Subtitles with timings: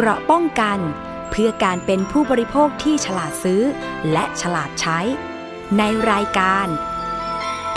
[0.00, 0.78] เกราะป้องกัน
[1.30, 3.62] เพื่อการเป็นผู้บริโภคที่ฉลาดซื้อ
[4.12, 4.98] และฉลาดใช้
[5.78, 6.66] ในรายการ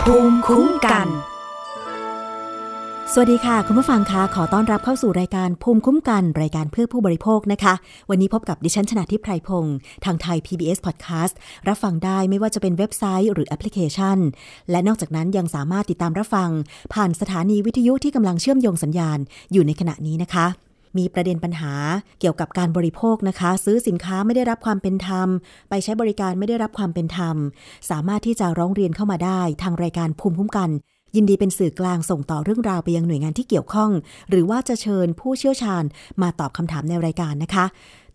[0.02, 1.08] ภูมิคุ้มกัน
[3.12, 7.74] สวัสดีค่ะ คุณผู้ฟังคะขอต้อนรับเข้าสู่รายการภูมิคุ้มกัน รายการเพื่อผู้บริโภคนะคะ
[8.10, 11.34] วันนี้พบกับดิฉันชนะทิพไพรพงศ์ทางไทย PBS Podcast
[11.68, 14.18] รับฟังได้ไม่ว่าจะเป็นเว็บไซต์หรือแอปพลิเคชัน
[14.70, 16.50] และนอกจากนั้นยังสามารถติดตามรับฟัง
[16.94, 19.18] ผ่านสถานีวิทยุที่กำลังเชื่อมโยงสัญญาณ
[19.52, 21.72] อยู่ในขณะนี้นะคะ มีประเด็นปัญหา
[22.20, 25.28] เกี่ยวกับการบริโภคนะคะ ซื้อสินค้าไม่ได้รับความเป็นธรรม
[25.70, 27.36] ไปใช้บริการไม่ได้รับความเป็นธรรม
[27.90, 30.70] สามารถที่จะร้องเรียนเข้ามาได้ ทางรายการภูมิคุ้มกัน
[31.16, 33.90] ยินดีเป็นสื่อกลางส่งต่อเรื่องราวไปยังหน่วยงานที่เกี่ยวข้อง
[34.30, 35.84] หรือว่าจะเชิญผู้เชี่ยวชาญ
[36.22, 37.64] มาตอบคำถามในรายการนะคะ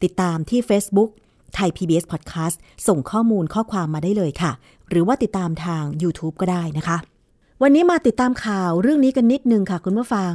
[0.04, 1.10] ติดตามที่ Facebook
[1.56, 2.56] ไทย PBS Podcast
[2.88, 4.52] ส่งข้อมูลข้อความมาได้เลยค่ะ
[4.90, 6.98] หรือว่าติดตามทาง YouTube ก็ได้นะคะ
[7.64, 10.34] วันนี้มาติดตามข่าวเรื่องนี้กันนิดนึงค่ะคุณผู้ฟัง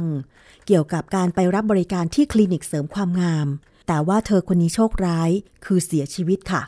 [0.67, 3.47] เกี่ยวกับการไปรับบริการที่คลินิกเสริมความงาม
[3.87, 5.29] แต่ว่าเธอคนนี้โชคร้าย
[5.65, 6.63] คือเสียชีวิตค่ะ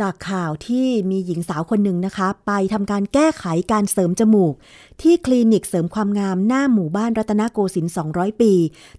[0.00, 4.54] จากข่าวที่มีหญิงสาวคนหนึ่งนะคะ ไปทำการแก้ไขการเสริมจมูก
[5.02, 8.52] ที่คลินิกเสริมความงามหน้าหมู่บ้านรัตนโกสินทร์200 ปี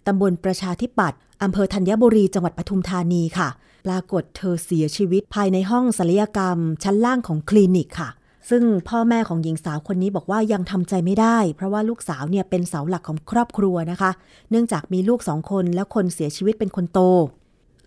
[0.08, 3.50] ตำบลประชาธิปัตย์อำเภอธัญบุรีจังหวัดปทุมธานีค่ะ
[3.86, 8.10] ปรากฏเธอเสียชีวิตภายในห้องศัลยกรรม ชั้นล่างของคลินิกค่ะ
[8.50, 14.12] ซึ่งพ่อแม่ของหญิงสาวคนนี้บอกว่ายังทำใจไม่ได้ เพราะว่าลูกสาวเนี่ยเป็นเสาหลักของครอบครัวนะคะ
[14.50, 17.00] เนื่องจากมีลูกสองคนแล้วคนเสียชีวิตเป็นคนโต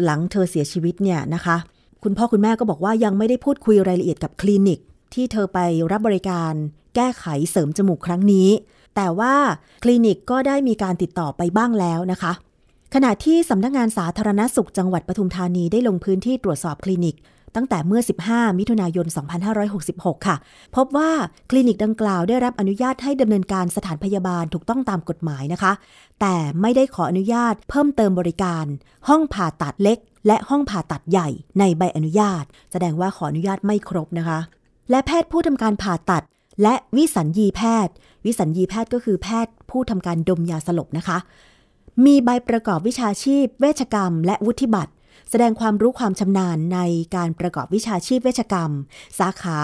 [0.05, 1.57] หลังเธอเสียชีวิตเนี่ยนะคะ
[2.03, 4.79] คุณพ่อคุณแม่ก็บอกว่ายังไม่ได้พูดคุยรายละเอียดกับคลินิก
[5.15, 5.59] ที่เธอไป
[5.93, 6.53] รับบริการ
[6.95, 8.49] แก้ไขเสริมจมูกครั้งนี้
[8.97, 9.35] แต่ว่า
[9.85, 12.33] คลินิกก็ได้มีการติดต่อไปบ้างแล้วนะคะ
[12.95, 17.17] ขณะที่สำนักงานสาธารณสุขจังหวัดปทุมธานีได้ลงพื้นที่ตรวจสอบคลินิก
[17.57, 19.07] ตั้งแต่เมื่อ 15 มิถุนายน
[19.67, 20.37] 2566 ค่ะ
[20.77, 21.11] พบว่า
[21.51, 25.73] คลินิกดังกล่าวได้รับอนุญาตให้ดำเนินการสถานพยาบาลถูกต้องตามกฎหมายนะคะ
[26.21, 28.65] แต่ไม่ได้ขออนุญาตเพิ่มเติมบริการ
[29.09, 34.39] ห้องผ่าตัดเล็ก และห้องผ่าตัดใหญ่ในใบอนุญาต แสดงว่าขออนุญาตไม่ครบนะคะ
[34.91, 36.25] และแพทย์ผู้ทำการผ่าตัด
[36.63, 41.19] และวิสัญญีแพทย์ วิสัญญีแพทย์ก็คือแพทย์ผู้ทำการดมยาสลบนะคะ
[42.05, 44.93] มีใบประกอบวิชาชีพ เวชกรรม และวุฒิบัตร
[45.31, 46.81] แสดงความรู้ความชำนาญใน
[47.17, 48.71] การประกอบวิชาชีพเวชกรรม
[49.19, 49.59] สาขา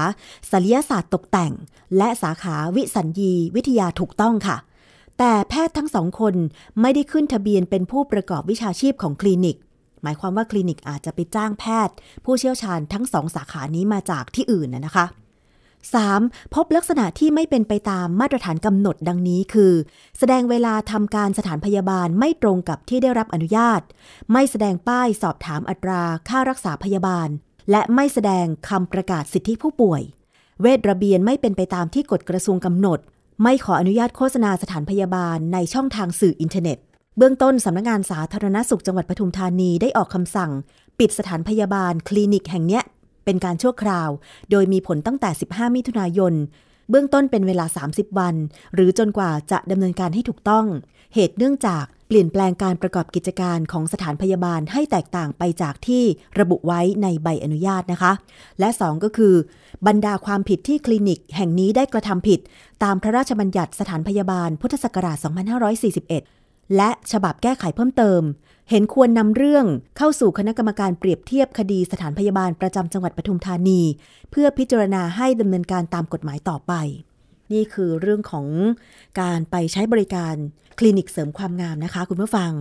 [0.51, 1.53] ศัลยศาสตร์ตกแต่ง
[1.97, 4.57] และสาขาวิสัญญีวิทยาถูกต้องค่ะ
[5.19, 6.35] แต่แพทย์ทั้งสองคน
[6.81, 9.57] ไม่ได้ขึ้นทะเบียนเป็นผู้ประกอบวิชาชีพของคลินิก
[10.03, 11.95] หมายความว่าคลินิกอาจจะไปจ้างแพทย์
[12.25, 15.07] ผู้เชี่ยวชาญทั้งสองสาขานี้มาจากที่อื่นนะคะ
[15.89, 16.55] 3.
[16.55, 19.73] พบลักษณะที่ไม่เป็นไปตามมาตรฐานกำหนดดังนี้คือ
[20.19, 23.81] แสดงเวลาทำการสถานพยาบาลไม่ตรงกับที่ได้รับอนุญาต
[24.33, 27.29] ไม่แสดงป้ายสอบถามอัตราค่ารักษาพยาบาล
[27.71, 30.03] และไม่แสดงคำประกาศสิทธิผู้ป่วย
[30.61, 32.99] เวทระเบียนไม่เป็นไปตามที่กฎกระทรวงกำหนด
[33.43, 36.79] ไม่ขออนุญาตโฆษณาสถานพยาบาลในช่องทางสื่ออินเทอร์เน็ต
[37.17, 40.51] เบื้องต้นสำนักงงานสาธารณสุขจังหวัดปทุมธานีได้ออกคำสั่ง
[40.99, 42.83] ปิดสถานพยาบาลคลินิกแห่งเนี้ย
[43.25, 44.11] เป็นการชั่วคราว
[44.51, 46.35] โดยมีผลตั้งแต่ 15 มิถุนายน
[46.91, 48.35] เบื้องต้นเป็นเวลา 30 วัน
[48.75, 50.67] หรือจนกว่าจะดำเนินการให้ถูกต้อง
[51.15, 56.03] เหตุเนื่องจากเปลี่ยนแปลงการประกอบกิจการของสถานพยาบาลให้แตกต่างไปจากที่
[56.41, 58.13] ระบุไว้ในใบอนุญาตนะคะ
[58.61, 59.35] และ 2 ก็คือ
[59.87, 62.41] บรรดาความผิดที่คลินิกแห่งนี้ได้กระทำผิด
[62.83, 65.17] ตามพระราชบัญญัติสถานพยาบาลพุทธศักราช
[66.03, 66.40] 2541
[66.77, 68.23] และฉบับแก้ไขเพิ่มเติม
[68.71, 69.67] เห็นควรนำเรื่อง
[69.97, 73.81] เข้าสู่คณะกรรมการเปรียบเทียบคดีสถานพยาบาลประจำจังหวัดปทุมธานี
[74.31, 76.73] เพื่อพิจารณาให้ดำเนินการตามกฎหมายต่อไป
[77.53, 78.47] นี่คือเรื่องของ
[79.21, 80.35] การไปใช้บริการ
[80.79, 82.53] คลินิกเสริมความงามนะคะคุณผู้ฟัง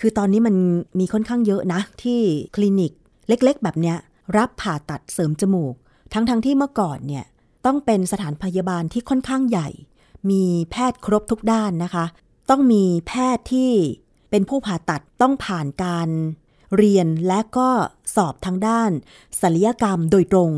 [0.00, 0.56] คือตอนนี้มัน
[0.98, 2.20] มีค่อนข้างเยอะนะ ที่
[2.56, 2.92] คลินิก
[3.28, 3.96] เล็กๆ แบบเนี้ย
[4.36, 5.74] รับผ่าตัดเสริมจมูก
[6.12, 7.24] ทั้งๆทที่เมื่อก่อนเนี่ย
[7.66, 9.68] ต้องเป็นสถานพยาบาลที่ค่อนข้างใหญ่
[10.30, 12.04] มีแพทย์ครบทุกด้านนะคะ
[12.54, 13.72] ต้องมีแพทย์ที่
[14.30, 16.08] เป็นผู้ผ่าตัดต้องผ่านการ
[16.76, 17.68] เรียนและก็
[18.14, 18.90] สอบทางด้าน
[19.40, 20.52] ศัลยกรรมโดยตรง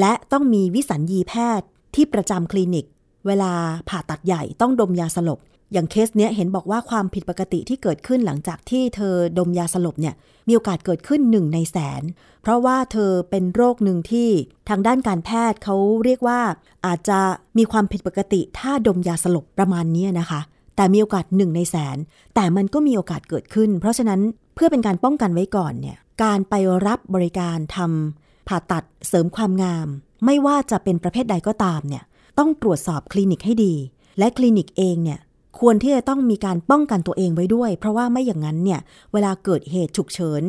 [0.00, 2.84] และต้องมีวิสัญญีแพทย์ที่ประจำคลินิก
[3.26, 3.52] เวลา
[3.88, 5.38] ผ่าตัดใหญ่ต้องดมยาสลบ
[5.72, 10.14] อย่างเคสเนี้ยเห็นบอกว่าความผิดปกติที่เกิดขึ้นหลังจากที่เธอดมยาสลบเนี่ย
[10.48, 12.02] มีโอกาสเกิดขึ้นหนึ่งในแสน
[12.42, 14.28] เพราะว่าเธอเป็นโรคหนึ่งที่
[14.68, 16.40] ทางด้านการแพทย์เขาเรียกว่า
[16.86, 17.18] อาจจะ
[17.58, 20.42] มีความผิดปกติถ้าดมยาสลบประมาณนี้นะคะ
[20.76, 21.96] แต่มีโอกาสหนึ่งในแสน
[22.34, 24.20] แต่มันก็มีโอกาสเกิดขึ้น เพราะฉะนั้น
[24.54, 26.54] เพื่อเป็นการป้องกันไว้ก่อนเนี่ย การไป
[26.86, 29.88] รับบริการทำผ่าตัดเสริมความงาม
[30.24, 32.04] ไม่ว่าจะเป็นประเภทใดก็ตามเนี่ย
[32.38, 33.74] ต้องตรวจสอบคลินิกให้ดี
[34.18, 35.20] และคลินิกเองเนี่ย
[35.60, 38.80] ควรที่จะต้องมีการป้องกันตัวเองไว้ด้วย เพราะว่าไม่อย่างนั้นเนี่ย
[39.12, 40.42] เวลาเกิดเหตุฉุกเฉิน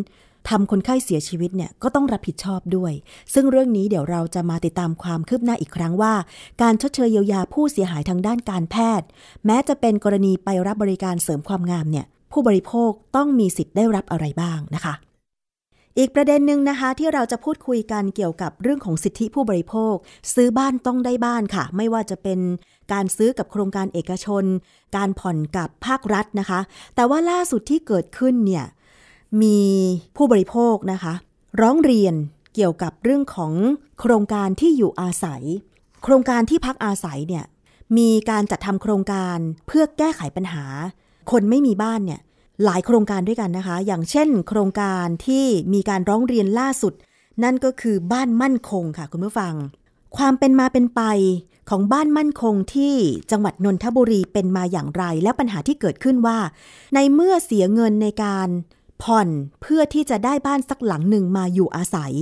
[0.50, 2.94] ทำคนไข้เสียชีวิตเนี่ยก็ต้องรับผิดชอบด้วย
[3.34, 6.14] ซึ่งเรื่องนี้เดี๋ยวเราจะมาติดตามความคืบหน้าอีกครั้งว่า
[6.62, 9.08] การชดเชยเยียวยาผู้เสียหายทางด้านการแพทย์
[9.46, 14.96] แม้จะเป็นกรณีไปรับบริการเสริมความงามเนี่ยผู้บริโภคต้องมีสิทธิ์ได้รับอะไรบ้างนะคะ
[16.00, 19.96] อีกประเด็นหนึ่งนะคะที่เราจะพูดคุยกันเกี่ยวกับเรื่องของสิทธิผู้บริโภค
[20.34, 22.40] ซื้อบ้านต้องได้บ้านค่ะ ไม่ว่าจะเป็น
[22.94, 24.44] การซื้อกับโครงการเอกชน
[24.96, 26.60] การผ่อนกับภาครัฐนะคะ
[26.96, 28.66] แต่ว่าล่าสุดที่เกิดขึ้นเนี่ย
[29.42, 29.60] มี
[30.16, 31.14] ผู้บริโภคนะคะ
[31.62, 32.16] ร้องเรียน
[32.56, 33.54] เกี่ยวกับเรื่องของ
[34.00, 35.44] โครงการที่อยู่อาศัย
[36.04, 37.46] โครงการที่พักอาศัยเนี่ย
[37.98, 39.38] มีการจัดทำโครงการ
[39.68, 40.66] เพื่อแก้ไขปัญหา
[41.32, 42.22] คนไม่มีบ้านเนี่ย
[42.64, 46.94] หลายโครงการด้วยกันนะคะ อย่างเช่น โครงการที่มีการร้องเรียนล่าสุด
[47.44, 49.54] นั่นก็คือบ้านมั่นคงค่ะคุณผู้ฟัง
[50.18, 51.02] ความเป็นมาเป็นไป
[51.70, 52.96] ของบ้านมั่นคงที่
[53.32, 56.40] จังหวัดนนทบุรีเป็นมาอย่างไร และปัญหาที่เกิดขึ้นว่า
[56.96, 58.48] ในเมื่อเสียเงินในการ
[59.04, 59.30] ผ่อน
[59.62, 62.14] เพื่อที่จะได้บ้านสักหลังหนึ่งมาอยู่อาศัย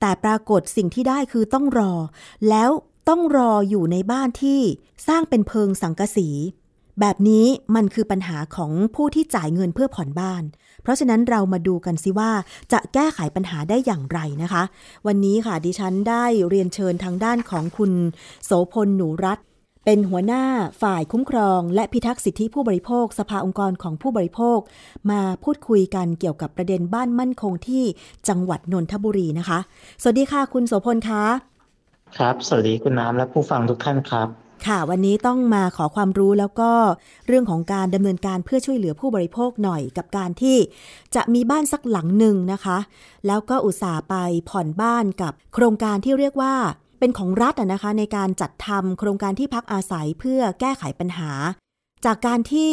[0.00, 1.92] แต่ปรากฏสิ่งที่ได้คือต้องรอ
[2.48, 2.70] แล้ว
[3.08, 4.60] ต้องรออยู่ในบ้านที่
[5.08, 6.28] สร้างเป็นเพิงสังกะสี
[7.00, 10.42] แบบนี้มันคือปัญหาของผู้ที่จ่ายเงินเพื่อผ่อนบ้าน
[10.82, 12.30] เพราะฉะนั้นเรามาดูกันสิว่า
[12.72, 14.62] จะแก้ไขปัญหาได้อย่างไรนะคะ
[15.06, 17.92] วันนี้ค่ะดิฉันได้เรียนเชิญทางด้านของคุณ
[18.44, 19.38] โสพลหนูรัต
[19.84, 20.44] เป็นหัวหน้า
[20.82, 24.58] ฝ่ายคุ้มครอง และพิทักษ์สิทธิผู้บริโภค สภาองค์กรของผู้บริโภค
[25.10, 27.84] มาพูดคุยกันเกี่ยวกับประเด็นบ้านมั่นคงที่
[28.28, 29.58] จังหวัดนนทบุรีนะคะ
[30.02, 31.24] สวัสดีค่ะคุณโสพลคะ
[32.18, 34.28] ครับ สวัสดีคุณน้ำและผู้ฟังทุกท่านครับ
[34.66, 36.70] ค่ะ วันนี้ต้องมาขอความรู้แล้วก็
[37.26, 40.56] เรื่องของการดำเนินการเพื่อช่วยเหลือผู้บริโภคหน่อยกับการที่
[41.14, 42.78] จะมีบ้านสักหลังหนึ่งนะคะ
[43.26, 44.14] แล้วก็อุตส่าห์ไป
[44.50, 46.54] ผ่อนบ้านกับโครงการที่เรียกว่า
[47.04, 51.30] เป็นของรัฐนะคะ ในการจัดทำโครงการที่พักอาศัยเพื่อแก้ไขปัญหา
[52.04, 52.72] จากการที่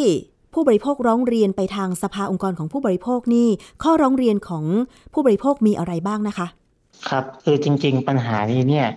[0.54, 3.48] ผู้บริโภคร้องเรียนไปทางสภาองค์กรของผู้บริโภคนี่
[3.82, 4.64] ข้อร้องเรียนของ
[5.12, 6.46] ผู้บริโภคมีอะไรบ้างนะคะ
[7.08, 8.88] ครับคือจริง ๆ ปัญหานี้เนี่ย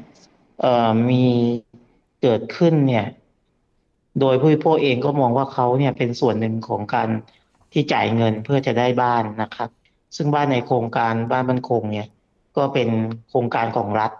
[0.61, 1.23] เอ่อมี
[2.21, 3.05] เกิดขึ้นเนี่ย
[4.19, 7.09] โดยผู้บริโภคเองก็มองว่าเขาเนี่ยเป็นส่วนหนึ่งของการ
[7.73, 9.69] ที่จ่ายเงินเพื่อจะได้บ้านนะครับ
[10.15, 12.07] ซึ่งบ้านในโครงการบ้านบันคงเนี่ย
[12.57, 12.89] ก็เป็น
[13.29, 14.11] โครงการของรัฐ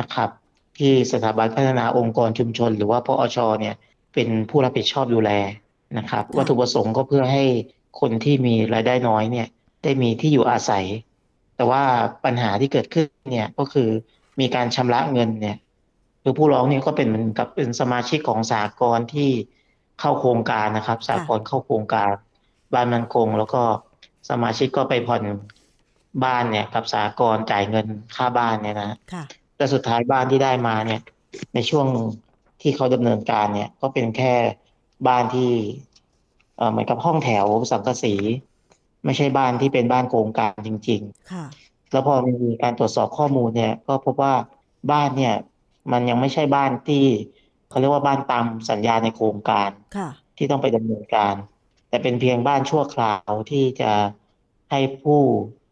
[0.00, 0.30] นะครับ
[0.78, 3.74] ที่สถาบันพัฒนาองค์กรชุมชน หรือว่าพอชเนี่ย
[4.14, 5.30] เป็นผู้รับผิดชอบดูแล
[5.98, 7.44] นะครับ วัตถุประสงค์ก็เพื่อให้
[8.00, 9.46] คนที่มีรายได้น้อยเนี่ย
[9.82, 10.84] ได้มีที่อยู่อาศัย
[11.56, 11.82] แต่ว่า
[12.24, 13.88] ปัญหาที่เกิดขึ้นเนี่ยก็คือ
[14.40, 15.56] มีการชำระเงินเนี่ย
[16.22, 19.30] คือผู้ร้องเนี่ยก็เป็นเหมือนกับเป็นสมาชิกของสากลที่
[20.00, 22.10] เข้าโครงการนะครับสากลเข้าโครงการ
[22.72, 23.62] บ้านมันคง แล้วก็
[24.30, 25.22] สมาชิกก็ไปผ่อน
[26.24, 27.86] บ้านเนี่ยกับสากลจ่ายเงิน
[28.16, 29.24] ค่าบ้านเนี่ยนะค่ะ
[29.62, 31.00] แต่สุดท้ายบ้านที่ได้มาเนี่ย
[31.54, 31.86] ในช่วง
[32.62, 34.34] ที่เขาดำเนินการเนี่ย ก็เป็นแค่
[35.08, 35.50] บ้านที่
[36.56, 38.14] เอ่อเหมือนกับห้องแถวสังกะสี
[39.04, 41.44] ไม่ใช่บ้านที่เป็นบ้านโครงการจริงๆค่ะ
[41.92, 44.34] แล้วพอมีการตรวจสอบข้อมูลเนี่ย ก็พบว่า
[44.92, 45.34] บ้านเนี่ย
[45.92, 47.04] มันยังไม่ใช่บ้านที่
[47.68, 51.34] เขาเรียกว่าบ้านตามสัญญาในโครงการค่ะ ที่ต้องไปดำเนินการ
[51.88, 53.92] แต่เป็นเพียงบ้านชั่วคราวที่จะ
[54.70, 55.22] ให้ผู้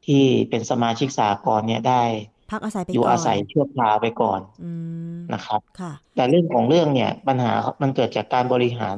[0.06, 2.02] ที่เป็นสมาชิกสากลเนี่ยได้
[2.50, 4.70] พักอาศัยไปอยู่ก่อนอาศัยชั่วคราวไปก่อนอื
[5.16, 7.52] มนะครับค่ะแต่เรื่องของเรื่องเนี่ยปัญหา
[7.82, 8.96] มันเกิดจากการบริหาร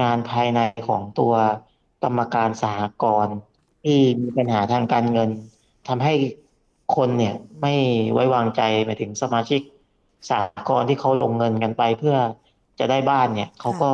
[0.00, 1.34] งานภายในของตัว
[2.02, 3.36] กรรมการสหกรณ์
[3.84, 5.30] ที่มีปัญหาทางการเงิน
[5.88, 6.14] ทำให้
[6.96, 7.74] คนเนี่ยไม่
[8.12, 9.60] ไว้วางใจไปถึงสมาชิก
[10.28, 12.16] สหกรณ์ที่เขาลงเงินกันไปเพื่อ
[12.78, 13.90] จะได้บ้านเนี่ยเขาก็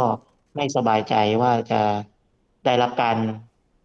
[0.56, 1.80] ไม่สบายใจว่าจะ
[2.64, 3.16] ได้รับการ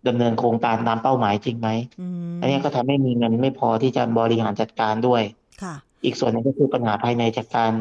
[0.09, 1.69] ดำเนินโครงการตามเป้าหมายจริงไหม
[2.01, 5.21] อืมอันนี้ก็ทำให้มีเงินไม่พอที่จะบริหารจัดการด้วย
[5.64, 7.71] ค่ะ อีกส่วนหนึงก็คือปัญหาภายในจากการ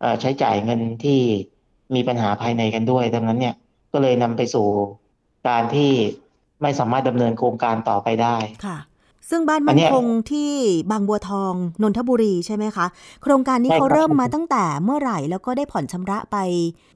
[0.00, 1.20] เอ่อใช้จ่ายเงินที่
[1.94, 3.54] มีปัญหาภายในกันด้วยดังนั้นเนี่ย
[3.92, 4.66] ก็เลยนำไปสู่
[5.48, 5.90] การที่
[6.62, 8.36] ไม่สามารถดำเนินโครงการต่อไปได้
[8.66, 8.78] ค่ะ
[9.30, 10.52] ซึ่งบ้านอัมั่นนเนี้ยคงที่
[10.90, 12.86] บางบัวทองนนทบุรีใช่ไหมคะ
[13.22, 16.36] โครงการนี้ใช่เขาครับเริ่มมาตั้งแต่เมื่อไหร่แล้วก็ได้ผ่อนชำระไป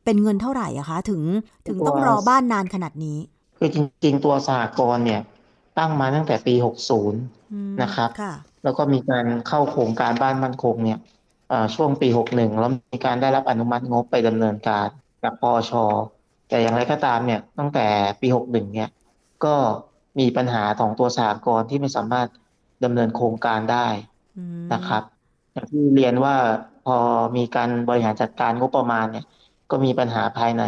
[0.05, 1.23] เป็นเงินเท่าไหร่อะคะ ถึง
[1.67, 3.19] ถึงต้องรอบ้านนานขนาดนี้
[3.59, 5.23] คือจริง ๆ ตัวสหกรณ์เนี่ย
[5.79, 8.35] ตั้งมาตั้งแต่ปี 60อืมนะครับค่ะ
[8.65, 10.99] แล้วก็มีการเข้าโครงการบ้านมั่นคงเนี่ย
[11.49, 14.89] เอ่อช่วงปี 61 แล้วมีการได้รับอนุมัติงบไปดำเนินการ
[15.23, 15.73] กับปอช
[16.49, 17.87] แต่อย่างไรก็ตามเนี่ยตั้งแต่
[18.21, 18.91] ปี 61 เนี่ย
[19.45, 19.55] ก็
[20.19, 22.29] มีปัญหาของตัวสหกรณ์ที่ไม่สามารถ
[22.85, 23.89] ดำเนินโครงการได้
[24.39, 25.03] อืมนะครับ
[25.53, 26.35] อย่างที่เรียนว่า
[26.87, 26.97] พอ
[27.37, 29.25] มีการบริหารจัดการงบประมาณเนี่ย
[29.71, 30.65] ก็มีปัญหาภายใน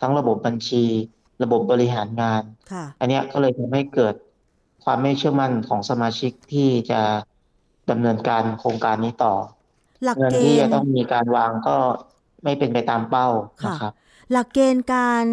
[0.00, 0.84] ทั้งระบบบัญชี
[1.42, 4.14] ระบบบริหารงานค่ะอันเนี้ยก็เลยทำให้เกิด
[4.84, 7.00] ความไม่เชื่อมั่นของสมาชิกที่จะ
[7.90, 9.34] ดำเนินการโครงการนี้ต่อ
[10.04, 11.76] หลักเงินเกที่ณจะฑ์ต้องมีการวางก็
[12.44, 13.28] ไม่เป็นไปตามเป้า
[13.62, 13.92] ค่ะนะครับ
[14.32, 15.26] หลักเกณฑ์การ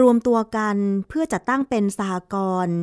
[0.00, 0.76] รวมตัวกัน
[1.08, 2.76] เพื่อจัดตั้งเป็นสหกรณ์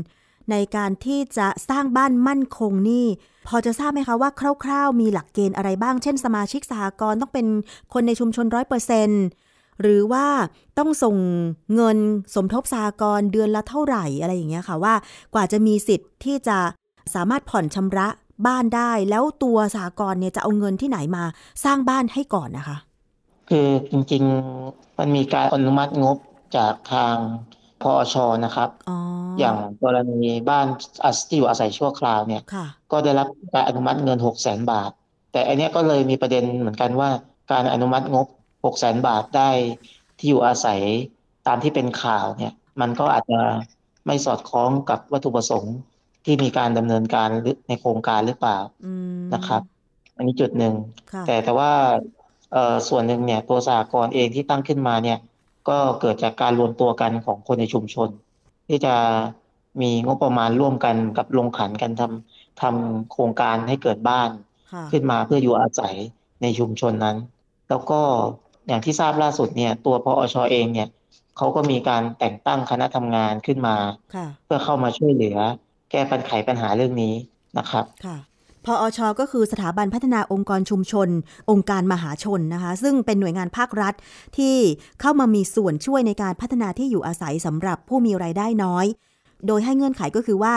[0.51, 3.07] ในการที่จะสร้างบ้านมั่นคงนี่
[3.47, 4.29] พอจะทราบไหมคะว่า
[4.63, 7.47] คร่าว ๆ มีหลักเกณฑ์อะไรบ้าง เช่น สมาชิกสหกรณ์ต้องเป็น
[7.93, 9.09] คนในชุมชนร้อยเปอร์เซน
[9.81, 10.25] หรือว่า
[10.77, 11.15] ต้องส่ง
[11.75, 11.97] เงิน
[12.35, 14.93] สมทบสหกรณ์เดือนละเท่าไหร่อะไรอย่างเงี้ยค่ะว่า
[15.33, 16.57] กว่าจะมีสิทธิ์ที่จะ
[17.13, 18.07] สามารถผ่อนชำระ
[18.47, 21.23] บ้านได้ แล้วตัวสหกรณ์เนี่ยจะเอาเงินที่ไหนมา
[21.63, 22.77] สร้างบ้านให้ก่อนนะคะ
[23.49, 26.17] คือจริงๆมันมีการอนุมัติงบ
[26.57, 27.15] จากทาง
[27.81, 28.15] พอช
[28.45, 28.97] นะครับอ๋อ
[29.39, 30.65] อย่างกรณีบ้าน
[31.03, 34.91] อาที่อยู่อาศัยชั่วคราวเนี่ยค่ะก็ได้รับการอนุมัติเงินหกแสนบาท
[35.31, 37.09] แต่อันเนี้ยก็เลยมีประเด็นเหมือนกันว่า
[37.51, 38.27] การอนุมัติงบ
[38.65, 39.49] หกแสนบาทได้
[40.17, 40.81] ที่อยู่อาศัย
[41.47, 43.39] ตามที่เป็นข่าวเนี่ย มันก็อาจจะ
[44.07, 45.75] ไม่สอดคล้องกับวัตถุประสงค์
[46.25, 47.29] ที่มีการดำเนินการ
[47.67, 49.61] ในโครงการหรือเปล่าอืมนะครับ
[50.17, 50.73] อันนี้จุดหนึ่ง
[51.11, 51.71] ค่ะแต่แต่ว่า
[52.51, 55.19] เอ่อส่วนหนึ่งเนี่ยตัวสหกรณ์เองที่ตั้งขึ้นมาเนี่ย
[55.69, 58.09] ก็เกิดจากการรวมตัวกันของคนในชุมชน
[58.67, 58.95] ที่จะ
[59.81, 64.29] มีงบประมาณร่วมกันกับลงขันกันทำทำโครงการให้เกิดบ้าน
[64.71, 65.95] ค่ะขึ้นมาเพื่ออยู่อาศัย
[66.41, 67.17] ในชุมชนนั้น
[67.69, 68.01] แล้วก็
[68.67, 70.87] อย่างที่ทราบล่าสุดเนี่ย ตัวพอชเองเนี่ย
[71.37, 73.75] เขาก็มีการแต่งตั้งคณะทำงานขึ้นมา
[74.15, 75.37] ค่ะเพื่อเข้ามาช่วยเหลือ
[75.91, 77.13] แก้ปัญไขปัญหาเรื่องนี้
[77.57, 78.17] นะครับค่ะ
[78.65, 81.09] พออชก็คือสถาบันพัฒนาองค์กรชุมชน
[81.51, 83.93] องค์การมหาชนนะคะ ซึ่งเป็นหน่วยงานภาครัฐ
[84.37, 84.55] ที่
[85.01, 88.85] เข้ามามีส่วนช่วยในการพัฒนาที่อยู่อาศัยสำหรับผู้มีไรายได้น้อย
[89.47, 90.53] โดยให้เงื่อนไขก็คือว่า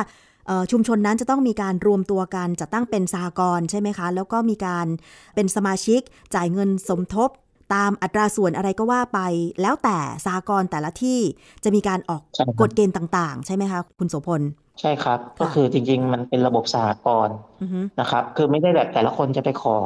[0.46, 4.86] เอ่อชุมชนนั้นจะต้องมีการรวมตัวกันจัดตั้งเป็นสหกรณ์ใช่ไหมคะ แล้วก็มีการ
[5.34, 6.00] เป็นสมาชิก
[6.34, 7.30] จ่ายเงินสมทบ
[7.74, 9.20] ตามอัตราส่วนอะไรก็ว่าไป
[9.62, 11.18] แล้วแต่สหกรณ์แต่ละที่
[11.64, 14.42] จะมีการออกใช่ครับกฎเกณฑ์ต่างๆ ใช่ไหมคะคุณโสพล
[14.80, 19.78] ใช่ครับ ก็ค่ะคือจริง ๆ มันเป็นระบบสหกรณ์อือฮึนะครับ คือไม่ได้แบบแต่ละคนจะไปขอ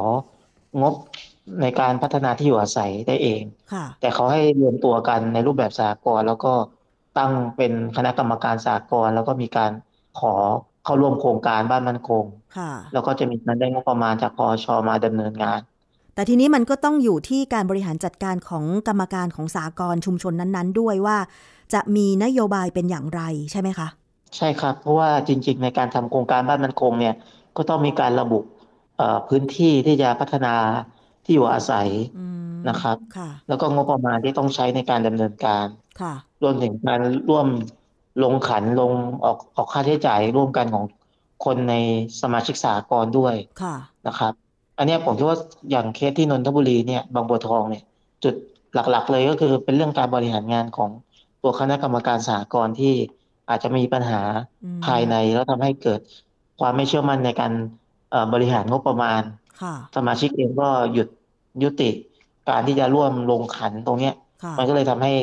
[0.81, 0.93] งบ
[1.61, 3.41] ในการพัฒนาที่อยู่อาศัยได้เอง
[3.73, 6.53] ค่ะแต่เขาให้รวมตัวกันในรูปแบบสหกรณ์แล้วก็
[7.17, 9.71] ตั้งเป็นคณะกรรมการสหกรณ์แล้วก็มีการ
[10.19, 10.33] ขอ
[10.85, 12.23] เข้าร่วมโครงการบ้านมั่นคง
[12.57, 15.59] ค่ะแล้วก็จะมีการได้งบประมาณจากพอชมาดำเนินงาน
[16.15, 21.17] แต่ทีนี้มันก็ต้องอยู่ที่การบริหารจัดการของกรรมการของสากลชุมชนนั้นๆ ด้วยว่า
[21.73, 23.87] จะมีนโยบายเป็นอย่างไรใช่ไหมคะ
[24.37, 27.13] ใช่ครับ เพราะว่าจริง ๆ ในการทำโครงการบ้านมั่นคงเนี่ย
[27.57, 28.39] ก็ต้องมีการระบุ
[28.95, 30.53] เอ่อพื้นที่ที่จะพัฒนา
[31.23, 35.67] ที่อยู่อาศัยอืมนะครับค่ะแล้วก็งบประมาณที่ต้องใช้ในการดำเนินการ
[35.99, 36.99] ค่ะรวมถึงการ
[37.29, 37.47] ร่วม
[38.23, 40.85] ลงขันลงออกออกค่าใช้จ่ายร่วมกันของ
[41.45, 41.73] คนใน
[42.21, 43.75] สมาชิกสหกรณ์ด้วยค่ะ
[44.07, 44.50] นะครับ
[44.81, 45.39] อันเนี้ยผมคิดว่า
[45.71, 47.83] อย่างเคสที่นนทบุรีเนี่ยบางบัวทองเนี่ย
[48.23, 48.35] จุด
[48.73, 50.89] หลักๆ เลยก็คือเป็นเรื่องการบริหารงานของ
[51.41, 52.93] ตัวคณะกรรมการสหกรณ์ที่
[53.49, 54.21] อาจจะมีปัญหา
[54.63, 55.99] อืมภายในแล้วทำให้เกิด
[56.59, 57.51] ความไม่เชื่อมั่นในการ
[58.11, 59.21] เอ่อบริหารงบประมาณ
[59.61, 61.07] ค่ะสมาชิกเองก็หยุด
[61.63, 61.89] ยุติ
[62.49, 65.13] การที่จะร่วมลงขันตรงเนี้ยค่ะมันก็เลยทำให้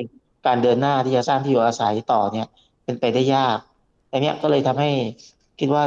[0.47, 2.47] การเดินหน้าที่จะสร้างที่อยู่อาศัยต่อเนี่ย
[2.85, 3.59] เป็นไปได้ยาก
[4.11, 4.91] อันเนี้ยก็เลยทำให้
[5.59, 5.85] คิดว่า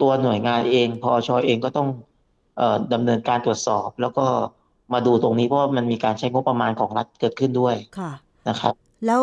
[0.00, 2.15] ตัวหน่วยงานเองพอชเองก็ต้องเอ่อ
[2.92, 4.26] ดำเนินการตรวจสอบ แล้วก็
[4.92, 8.12] มาดูตรงนี้เพราะว่ามันมีการใช้งบประมาณของรัฐเกิดขึ้นด้วยค่ะ
[8.48, 8.74] นะครับ
[9.06, 9.22] แล้ว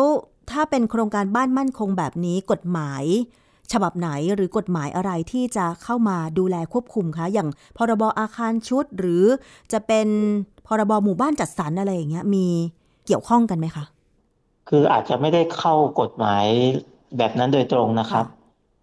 [0.50, 3.04] ถ้าเป็นโครงการบ้านมั่นคงแบบนี้กฎหมาย
[3.72, 9.24] ฉบับไหนหรือกฎหมายอะไรที่จะเข้ามาดูแลควบคุมคะ อย่างพรบอาคารชุด หรือ
[9.72, 10.08] จะเป็น
[10.66, 12.46] พรบหมู่บ้านจัดสรรอะไรอย่างเงี้ยมี
[13.06, 13.84] เกี่ยวข้องกันไหมคะ
[14.68, 16.44] คืออาจจะไม่ได้เข้ากฎหมาย
[17.18, 18.24] แบบนั้นโดยตรงนะครับ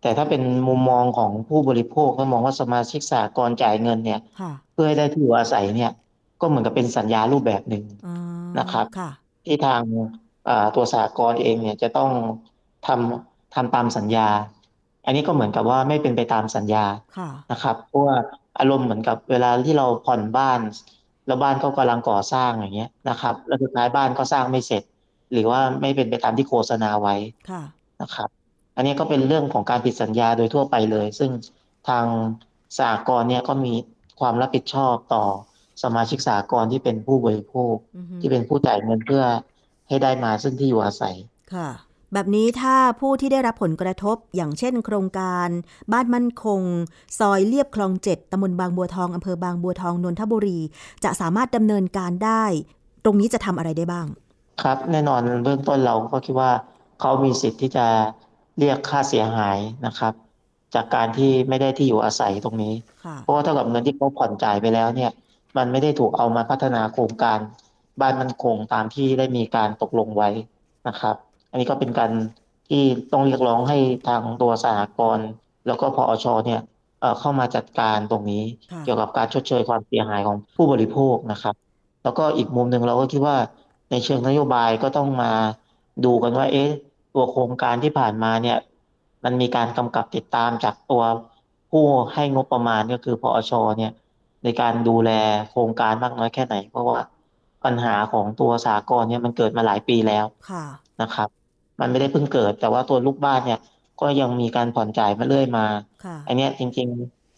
[0.01, 5.91] แต่ถ้าเป็นมุมมองของผู้บริโภคก็มองว่าสมาชิกสหกรณ์จ่ายเงินเนี่ยค่ะเพื่อให้ได้ที่อยู่อาศัยเนี่ย
[6.41, 8.17] ก็เหมือนกับเป็นสัญญารูปแบบหนึ่งอ่า
[8.59, 9.11] นะครับค่ะ
[9.45, 9.81] ที่ทาง
[10.49, 12.09] อ่าตัวสหกรณ์เองเนี่ยจะต้อง
[12.87, 14.27] ทำทำตามสัญญา
[15.05, 16.85] อันนี้ก็เหมือนกับว่าไม่เป็นไปตามสัญญา
[17.17, 18.15] ค่ะนะครับเพราะว่า
[18.59, 20.59] อารมณ์เหมือนกับเวลาที่เราผ่อนบ้าน
[21.27, 24.83] แล้วบ้านก็กำลังก่อสร้างอย่างเงี้ยนะครับ แล้วสุดท้ายบ้านก็สร้างไม่เสร็จ
[25.31, 27.15] หรือว่าไม่เป็นไปตามที่โฆษณาไว้
[27.49, 27.63] ค่ะ
[28.01, 28.29] นะครับ
[28.81, 31.31] อันนี้ก็เป็นเรื่องของการผิดสัญญาโดยทั่วไปเลย ซึ่ง
[31.89, 32.05] ทาง
[32.77, 33.73] สหกรณ์เนี่ยก็มี
[34.19, 35.23] ความรับผิดชอบต่อ
[35.83, 39.23] สมาชิกสหกรณ์ที่เป็นผู้บริโภคอือฮึที่เป็นผู้จ่ายเงินเพื่อ
[39.87, 41.15] ให้ได้มาซึ่งที่อยู่อาศัย
[41.53, 41.69] ค่ะ
[42.13, 45.47] แบบนี้ถ้าผู้ที่ได้รับผลกระทบอย่างเช่น โครงการ
[45.91, 46.61] บ้านมั่นคง
[47.19, 50.59] ซอยเลียบคลองเจ็ดตำบลบางบัวทองอำเภอบางบัวทองนนทบุรี
[51.03, 52.43] จะสามารถดำเนินการได้
[53.03, 54.07] ตรงนี้จะทำอะไรได้บ้าง
[54.63, 56.51] ครับแน่นอนเบื้องต้นเราก็คิดว่า
[56.99, 57.85] เขามีสิทธิ์ที่จะ
[58.59, 60.13] เรียกค่าเสียหายนะครับ
[60.75, 62.73] จากการที่ไม่ได้ที่อยู่อาศัยตรงนี้
[63.05, 65.11] ค่ะเพราะว่าเท่ากับเงินที่เขาผ่อนจ่ายไปแล้วเนี่ย
[65.57, 67.39] มันไม่ได้ถูกเอามาพัฒนาโครงการ
[68.01, 70.29] บ้านมันคงตามที่ได้มีการตกลงไว้
[70.87, 71.15] นะครับ
[71.51, 72.11] อันนี้ก็เป็นการ
[72.69, 73.77] ที่ต้องเรียกร้องให้
[74.07, 75.27] ทางตัวสหกรณ์
[75.67, 76.61] แล้วก็พอชเนี่ย
[77.01, 81.55] เอ่อเข้ามาจัดการตรงนี้ค่ะเกี่ยวกับการชดเชยความเสียหายของผู้บริโภคนะครับ
[82.03, 83.37] แล้วก็อีกมุมหนึ่งเราก็คิดว่า
[83.91, 85.31] ในเชิงนโยบายก็ต้องมา
[86.05, 86.69] ดูกันว่า เอ๊ะ
[87.13, 88.57] ตัวโครงการที่ผ่านมาเนี่ย
[89.23, 91.03] มันมีการกำกับติดตามจากตัว
[91.71, 93.91] ผู้ให้งบประมาณก็คือพอชเนี่ย
[94.43, 95.11] ในการดูแล
[95.49, 96.99] โครงการมากน้อยแค่ไหน เพราะว่า
[97.65, 100.65] ปัญหาของตัวสากลเนี่ยมันเกิดมาหลายปีแล้วค่ะ
[101.01, 101.29] นะครับ
[101.79, 103.59] มันไม่ได้เพิ่งเกิด แต่ว่าตัวลูกบ้านเนี่ย
[104.01, 105.65] ก็ยังมีการผ่อนจ่ายมาเรื่อยมา
[106.05, 106.89] ค่ะอันเนี้ยจริง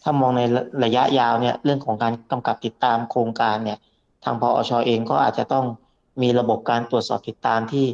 [0.02, 0.42] ถ้ามองใน
[0.84, 3.78] ระยะยาวเนี่ยเรื่องของการกำกับติดตามโครงการเนี่ย
[4.24, 5.64] ทางพออชเองก็อาจจะต้อง
[6.22, 7.86] มีระบบการตรวจสอบติดตามที่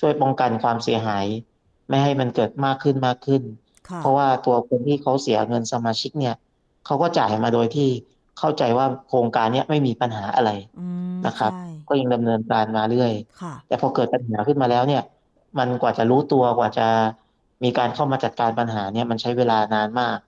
[0.00, 1.26] ช่วยป้องกันความเสียหาย
[1.88, 3.42] ไม่ให้มันเกิดมากขึ้นมากขึ้น
[3.98, 6.34] เพราะว่าตัวคนที่เขาเสียเงินสมาชิกเนี่ย
[6.86, 7.88] เขาก็จ่ายมาโดยที่
[8.38, 10.50] เข้าใจว่าโครงการนี้ไม่มีปัญหาอะไร
[11.26, 11.52] นะครับ
[11.88, 13.12] ก็ยังดำเนินการมาเรื่อย
[13.66, 15.02] แต่พอเกิดปัญหาขึ้นมาแล้วเนี่ย
[15.58, 16.86] มันกว่าจะรู้ตัวกว่าจะ
[17.64, 20.18] มีการเข้ามาจัดการปัญหาเนี่ยมันใช้เวลานานมาก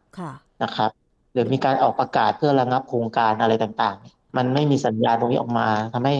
[0.62, 0.90] นะครับ
[1.32, 6.14] หรือมีการออกประกาศเพื่อระงับโครงการอะไรต่างๆ มันไม่มีสัญญาณตรงนี้ออกมาทำให้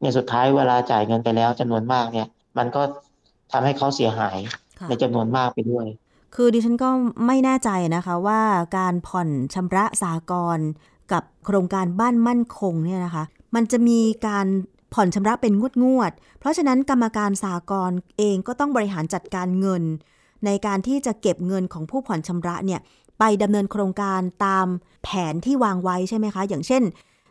[0.00, 2.28] เนี่ยสุดท้ายเวลาจ่ายเงินไปแล้วจำนวนมากเนี่ย
[2.58, 2.82] มันก็
[3.52, 4.38] ทำให้เขาเสียหาย
[4.88, 5.86] ในจำนวนมากไปด้วย
[6.34, 6.90] คือดิฉันก็
[7.26, 8.42] ไม่แน่ใจนะคะว่า
[8.78, 10.58] การผ่อนชำระสากร
[11.12, 14.46] กับโครงการบ้านมั่นคงเนี่ยนะคะ มันจะมีการ
[14.94, 19.82] ผ่อนชำระเป็นงวดงวด เพราะฉะนั้นกรรมการสากรเองก็ต้องบริหารจัดการเงิน
[20.44, 22.80] ในการที่จะเก็บเงินของผู้ผ่อนชำระเนี่ย
[23.18, 24.66] ไปดำเนินโครงการตาม
[25.04, 26.82] แผนที่วางไว้ใช่ไหมคะ อย่างเช่น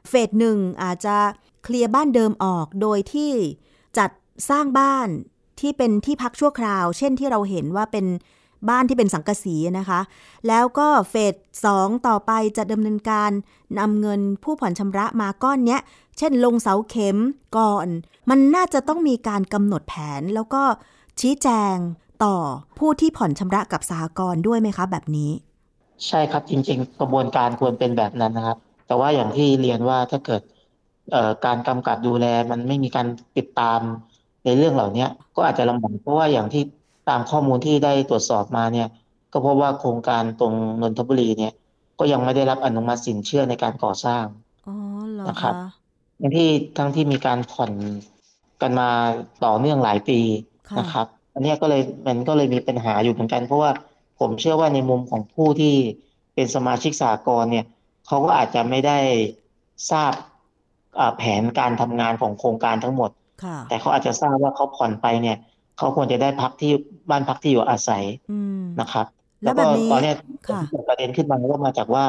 [0.09, 1.17] เฟสหนึ่งอาจจะ
[1.63, 3.70] เคลียร์บ้านเดิมออกโดยที่จัด
[4.49, 5.07] สร้างบ้าน
[5.59, 8.05] ที่เป็นที่พักชั่วคราว เช่นที่เราเห็นว่าเป็น
[8.69, 9.99] บ้านที่เป็นสังกะสีนะคะ
[10.47, 11.33] แล้วก็เฟส
[11.65, 13.31] สองต่อไปจะดำเนินการ
[13.79, 15.81] นำเงินผู้ผ่อนชำระมาก้อนเนี้ย
[16.17, 17.17] เช่นลงเสาเข็ม
[17.57, 17.87] ก่อน
[18.29, 20.63] มันน่าจะต้องมีการกำหนดแผนแล้วก็
[21.19, 21.75] ชี้แจง
[22.23, 22.35] ต่อ
[22.79, 25.31] ผู้ที่ผ่อนชำระกับสหกรณ์ด้วยไหมคะแบบนี้
[26.07, 28.57] ใช่ครับจริงๆ กระบวนการควรเป็นแบบนั้นนะครับ
[28.87, 30.41] แต่ว่าอย่างที่เรียนว่าถ้าเกิด
[31.45, 33.07] การกำกับดูแลมันไม่มีการ
[33.37, 33.79] ติดตาม
[34.45, 35.05] ในเรื่องเหล่านี้
[35.35, 36.63] ก็อาจจะลำบากเพราะว่าอย่างที่
[37.09, 38.87] ตามข้อมูลที่ได้ตรวจสอบมาเนี่ย
[39.33, 41.53] ก็พบว่าโครงการตรงนนทบุรีเนี่ย
[41.99, 44.25] ก็ยังไม่ได้รับอนุมัติสินเชื่อในการก่อสร้าง
[45.29, 45.53] นะครับ
[46.17, 47.71] อย่างที่ทั้งที่มีการผ่อน
[48.61, 48.89] กันมา
[49.45, 50.19] ต่อเนื่องหลายปี
[50.79, 53.71] นะครับ อันนี้ก็เลยมันก็เลยมีปัญหาอยู่เหมือนกัน เพราะว่า
[54.19, 55.75] ผมเชื่อว่าในมุมของผู้ที่
[56.35, 57.65] เป็นสมาชิกสากลเนี่ย
[58.07, 58.99] เขาก็อาจจะไม่ได้
[59.91, 60.11] ทราบ
[61.17, 63.11] แผนการทำงานของโครงการทั้งหมด
[63.69, 65.37] แต่เขาอาจจะทราบว่าเขาผ่อนไปเนี่ย
[65.77, 66.71] เขาควรจะได้พักที่
[67.09, 68.03] บ้านพักที่อยู่อาศัย
[68.81, 69.05] นะครับ
[69.43, 70.13] แล้วก็ตอนนี้
[70.89, 72.05] ประเด็นขึ้นมาก็มาจากว่า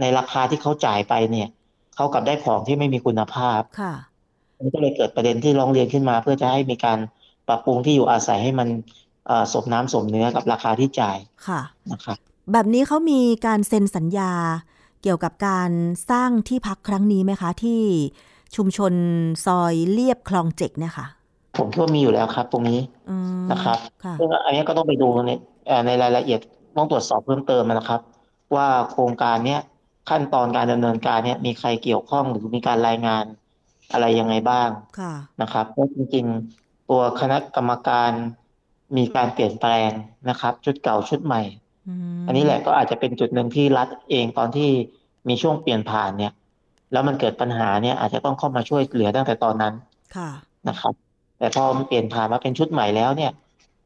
[0.00, 1.48] ในราคาที่เขาจ่ายไปเนี่ย
[1.96, 3.94] เขากับได้ของที่ไม่มีคุณภาพค่ะ
[4.58, 6.98] มันก็เลยเกิดประเด็นที่ร้องเรียนขึ้นมา เพื่อจะให้มีการ
[7.48, 8.68] ปรับปรุงที่อยู่อาศัยให้มัน
[9.52, 11.18] สมน้ำสมเนื้อกับราคาที่จ่าย
[11.48, 11.60] ค่ะ
[11.92, 12.16] นะครับ
[12.52, 14.32] แบบนี้เขามีการเซ็นสัญญา
[15.02, 15.70] เกี่ยวกับการ
[16.10, 17.82] สร้างที่พักครั้งนี้ไหมคะที่
[18.56, 18.92] ชุมชน
[19.46, 21.06] ซอยเลียบคลองเจ็กเนี่ยค่ะ
[21.58, 22.80] ผมคิดว่ามีอยู่แล้วครับ ตรงนี้
[23.52, 23.78] นะครับ
[24.18, 25.30] ซึ่งอันนี้ก็ต้องไปดูใน
[25.86, 26.40] ในรายละเอียด
[26.76, 28.00] ต้องตรวจสอบเพิ่มเติมนะครับ
[28.54, 29.60] ว่าโครงการเนี้ย
[30.10, 33.24] ขั้นตอนการดำเนินการเนี้ยมีใครเกี่ยวข้องหรือมีการรายงาน
[33.92, 34.68] อะไรยังไงบ้าง
[35.42, 38.10] นะครับเพราะจริงๆ ตัวคณะกรรมการ
[38.96, 39.90] มีการเปลี่ยนแปลง
[40.28, 41.42] นะครับ ชุดเก่าชุดใหม่
[42.26, 44.70] อันนี้แหละก็อาจจะเป็นจุดหนึ่งที่รัฐเองตอนที่
[45.28, 46.32] มีช่วงเปลี่ยนผ่านเนี่ย
[46.94, 49.74] แล้วมันเกิดปัญหาเนี่ยอาจจะต้องเข้ามาช่วยเหลือตั้งแต่ตอนนั้น
[50.68, 50.94] นะครับ
[51.38, 53.32] แต่พอมันเปลี่ยนผ่านมาเป็นชุดใหม่แล้วเนี่ย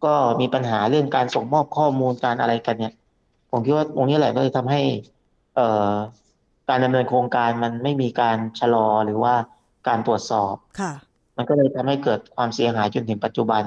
[0.04, 2.92] ก็มีปัญหาเรื่องการส่งมอบข้อมูลการอะไรกันเนี่ย
[3.50, 4.80] ผมคิดว่าตรงนี้แหละก็เลยทำให้
[5.56, 5.92] เอ่อ
[6.68, 9.34] การดำเนินโครงการมันไม่มีการชะลอหรือว่า
[9.88, 10.92] การตรวจสอบค่ะ
[11.36, 13.62] มันก็เลยทำให้เกิดความเสียหายจนถึงปัจจุบัน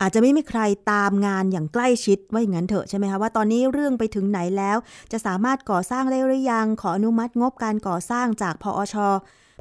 [0.00, 0.60] อาจจะไม่มีใคร
[0.92, 4.76] ตามงานอย่างใกล้ชิดว่าอย่างนั้นเถอะใช่ไหมคะว่าตอนนี้เรื่องไปถึงไหนแล้ว
[5.12, 8.96] จะสามารถก่อสร้างได้หรือยัง ขออนุมัติงบการก่อสร้างจากพอช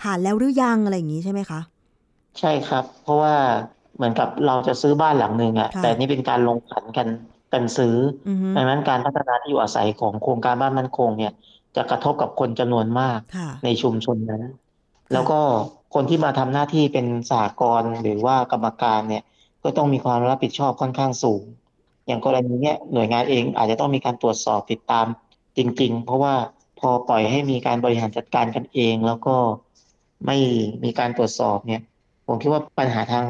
[0.01, 1.59] ผ่านแล้วหรือยังอะไรอย่างนี้ใช่ไหมคะ
[2.39, 3.33] ใช่ครับ เพราะว่า
[3.95, 7.07] เหมือนกับเราจะซื้อบ้านหลังหนึ่งอะแต่นี่เป็นการลงขันกัน
[7.53, 7.95] กันซื้อ
[8.55, 11.33] ดังนั้นการพัฒนาที่อยู่อาศัยของโครงการบ้านมั่นคงเนี่ย
[11.75, 13.19] จะกระทบกับคนจำนวนมาก
[13.63, 14.43] ในชุมชนนั้น
[15.13, 15.39] แล้วก็
[15.93, 19.23] คนที่มาทำหน้าที่เป็นสากรหรือว่ากรรมการเนี่ย
[19.63, 21.43] ก็ต้องมีความรับผิดชอบค่อนข้างสูง
[22.07, 25.05] อย่างกรณีเนี้ยหน่วยงานเองอาจจะต้องมีการตรวจสอบติดตาม
[25.57, 26.33] จริง ๆ เพราะว่า
[26.79, 29.35] พอปล่อยให้มีการบริหารจัดการกันเอง แล้วก็
[30.25, 30.37] ไม่
[30.83, 31.81] มีการตรวจสอบเนี่ย
[32.27, 33.25] ผมคิดว่าปัญหาทาง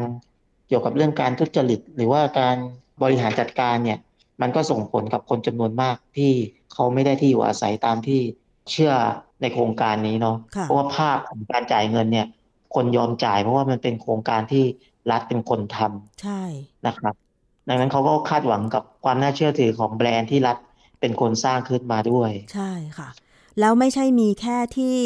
[0.68, 2.56] เกี่ยวกับเรื่องการทุจริต หรือว่าการ
[3.04, 4.00] บริหารจัดการเนี่ย
[4.42, 6.32] มันก็ส่งผลกับคนจำนวนมากที่
[6.74, 8.20] เขาไม่ได้ที่อยู่อาศัยตามที่
[8.72, 8.94] เชื่อ
[9.42, 12.28] ในโครงการนี้เนาะเพราะว่าภาพของการจ่ายเงินเนี่ย
[12.76, 14.66] คนยอมจ่ายเพราะว่ามันเป็นโครงการที่
[15.12, 16.42] รัฐเป็นคนทำใช่
[16.88, 17.16] นะครับ
[17.68, 20.58] ดังนั้นเขาก็คาดหวังกับความน่าเชื่อถือของแบรนด์ที่รัฐ
[21.00, 23.10] เป็นคนสร้างขึ้นมาด้วย ใช่ค่ะ
[23.60, 24.98] แล้วไม่ใช่มีแค่ที่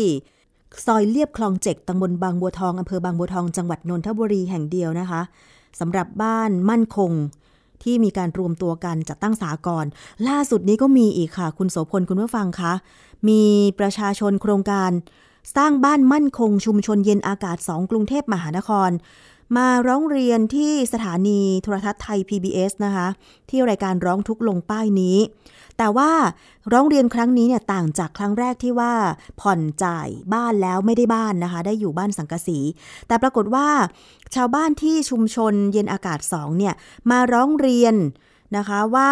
[0.85, 5.21] ซอยเลียบคลองเจ็กตำบลบางบัวทองอำเภอบางบัวทองจังหวัดนนทบุรีแห่งเดียวนะคะ
[5.79, 7.11] สำหรับบ้านมั่นคง
[7.83, 9.85] ที่มีการรวมตัวกันจัดตั้งสากร
[10.27, 12.73] ล่าสุดนี้ก็มีอีกค่ะ คุณโสพลคุณผู้ฟังคะ
[13.29, 13.41] มี
[13.79, 14.91] ประชาชนโครงการ
[15.55, 18.89] สร้างบ้านมั่นคงชุมชนเย็นอากาศสองกรุงเทพมหานคร
[19.55, 23.07] มาร้องเรียนที่สถานีโทรทัศน์ไทย PBS นะคะ
[23.49, 25.17] ที่รายการร้องทุกลงป้ายนี้
[25.77, 26.11] แต่ว่า
[26.73, 28.93] ร้องเรียนครั้งนี้เนี่ยต่างจากครั้งแรกที่ว่า
[29.41, 32.59] ผ่อนจ่ายบ้านแล้วไม่ได้บ้านนะคะ ได้อยู่บ้านสังกะสี
[33.07, 33.67] แต่ปรากฏว่า
[34.35, 36.73] ชาวบ้านที่ชุมชนเย็นอากาศสองเนี่ย
[37.11, 37.95] มาร้องเรียน
[38.57, 39.11] นะคะว่า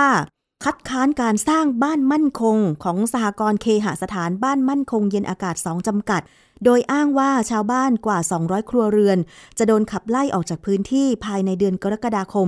[0.66, 6.22] คัดค้านการสร้างบ้านมั่นคงของสหกรณ์เคหสถานบ้านมั่นคงเย็นอากาศสองจำกัด
[6.64, 9.18] โดยอ้างว่าชาวบ้านกว่า 200 ครัวเรือน
[9.58, 12.48] จะโดนขับไล่ออกจากพื้นที่ภายในเดือนกรกฎาคม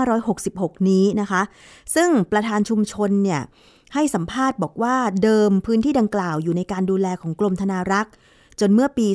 [0.00, 1.42] 2566 นี้นะคะ
[1.94, 3.40] ซึ่งประธานชุมชนเนี่ย
[3.94, 8.12] ให้สัมภาษณ์บอกว่าเดิมพื้นที่ดังกล่าวอยู่ในการดูแลของกรมธนารักษ์
[8.60, 9.06] จนเมื่อปี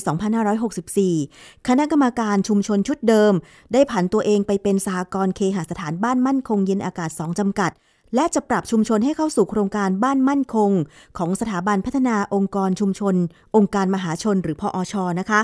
[1.20, 3.34] 2564 คณะกรรมการชุมชนชุดเดิม
[3.74, 7.72] ได้ผันตัวเองไปเป็นสหกรณ์เคหสถานบ้านมั่นคงเย็นอากาศ 2 จำกัด
[8.16, 10.72] และจะปรับชุมชนให้เข้าสู่โครงการบ้านมั่นคง
[11.18, 13.16] ของสถาบันพัฒนาองค์กรชุมชน
[13.56, 15.42] องค์การมหาชนหรือพออชนะคะ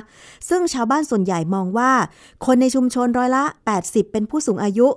[0.50, 1.92] ซึ่งชาวบ้านส่วนใหญ่มองว่า
[2.46, 3.44] คนในชุมชนร้อยละ
[3.80, 4.88] 80 เป็นผู้สูงอายุ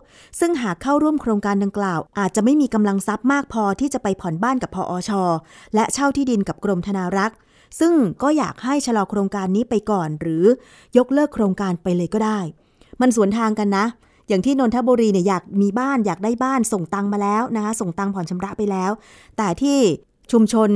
[0.41, 5.11] ซึ่งหากเข้าร่วมโครงการดังกล่าว อาจจะไม่มีกำลังทรัพย์มากพอที่จะไปผ่อนบ้านกับพออช
[5.75, 7.37] และเช่าที่ดินกับกรมธนารักษ์
[7.81, 10.45] ซึ่งก็อยากให้ชะลอโครงการนี้ไปก่อน หรือ
[10.99, 12.41] ยกเลิกโครงการไปเลยก็ได้
[13.01, 13.87] มันสวนทางกันนะ
[14.33, 18.91] อย่างที่นนทบุรีเนี่ยอยากมีบ้านอยากได้บ้านส่งตังมาแล้วนะคะส่งตังผ่อนชำระไปแล้ว
[19.37, 19.79] แต่ที่
[20.33, 20.71] ชุมชน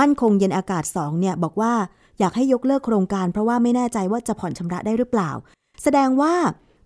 [0.00, 1.72] มั่นคงเย็นอากาศ2เนี่ยบอกว่า
[2.18, 5.30] อยากให้ยกเลิกโครงการ เพราะว่าไม่แน่ใจว่าจะผ่อนชำระได้หรือเปล่า
[5.82, 6.34] แสดงว่า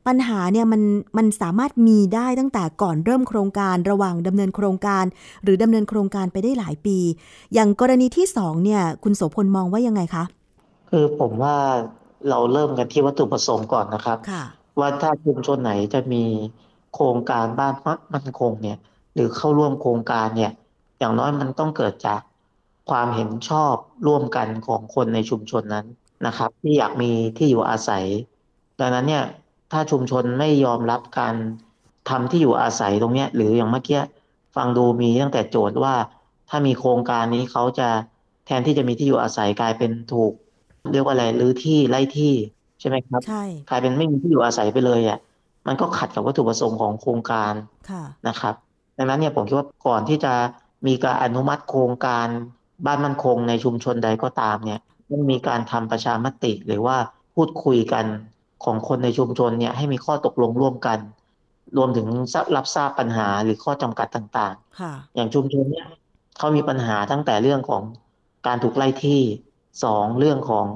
[0.06, 0.83] ปัญหาเนี่ยมัน
[1.16, 5.04] มันสามารถมีได้ตั้งแต่ก่อนเริ่มโครงการระหว่างดำเนินโครงการ
[5.44, 6.98] หรือดำเนินโครงการไปได้หลายปี
[7.54, 10.24] อย่างกรณีที่สองเนี่ยคุณโสพลมองว่ายังไงคะ
[10.90, 11.56] คือผมว่า
[12.28, 14.44] เราเริ่มกันที่วัตถุประสงค์ก่อนนะครับค่ะ
[14.78, 16.24] ว่าถ้าชุมชนไหนจะมี
[16.94, 17.74] โครงการบ้าน
[18.14, 18.78] มั่นคงเนี่ย
[19.14, 20.52] หรือเข้าร่วมโครงการเนี่ย
[20.98, 22.20] อย่างน้อยมันต้องเกิดจาก
[22.90, 23.74] ความเห็นชอบ
[24.06, 25.87] ร่วมกันของคนในชุมชนนั้น
[26.26, 28.04] นะครับ ที่อยากมีที่อยู่อาศัย
[28.80, 29.24] ดังนั้นเนี่ย
[29.72, 31.35] ถ้าชุมชนไม่ยอมรับการ
[32.09, 34.00] ทำที่อยู่อาศัยตรงเนี้ย หรืออย่างเมื่อกี้
[34.56, 35.94] ฟังดูมีตั้งแต่โจทย์ว่า
[36.48, 37.88] ถ้ามีโครงการนี้เขาจะ
[38.46, 40.33] แทนที่จะมีที่อยู่อาศัยกลายเป็นถูก
[40.92, 42.33] เรียกว่าอะไรหรือที่ไล่ที่
[42.80, 45.18] ใช่ไหมครับ ใช่ กลายเป็นไม่มีที่อยู่อาศัยไปเลยอะ
[45.66, 47.54] มันก็ขัดกับวัตถุประสงค์ของโครงการ
[47.90, 48.54] ค่ะนะครับ
[48.96, 50.32] ดังนั้นเนี่ยผมคิดว่าก่อนที่จะ
[50.86, 52.26] มีการอนุมัติโครงการ
[52.86, 56.96] บ้านมั่นคงในชุมชนใดก็ตามเนี่ยต้องมีการทำประชามติหรือว่า
[57.34, 58.04] พูดคุยกัน
[58.64, 60.98] ของคนในชุมชนเนี่ยให้มีข้อตกลงร่วมกัน
[61.76, 62.06] รวมถึง
[62.56, 65.86] รับทราบปัญหาหรือข้อจำกัดต่างค่ะๆอย่างชุมชนเนี่ย
[66.38, 67.82] เขามีปัญหาตั้งแต่เรื่องของ
[68.46, 69.20] การถูกไล่ที่
[69.84, 70.66] สองเรื่องของ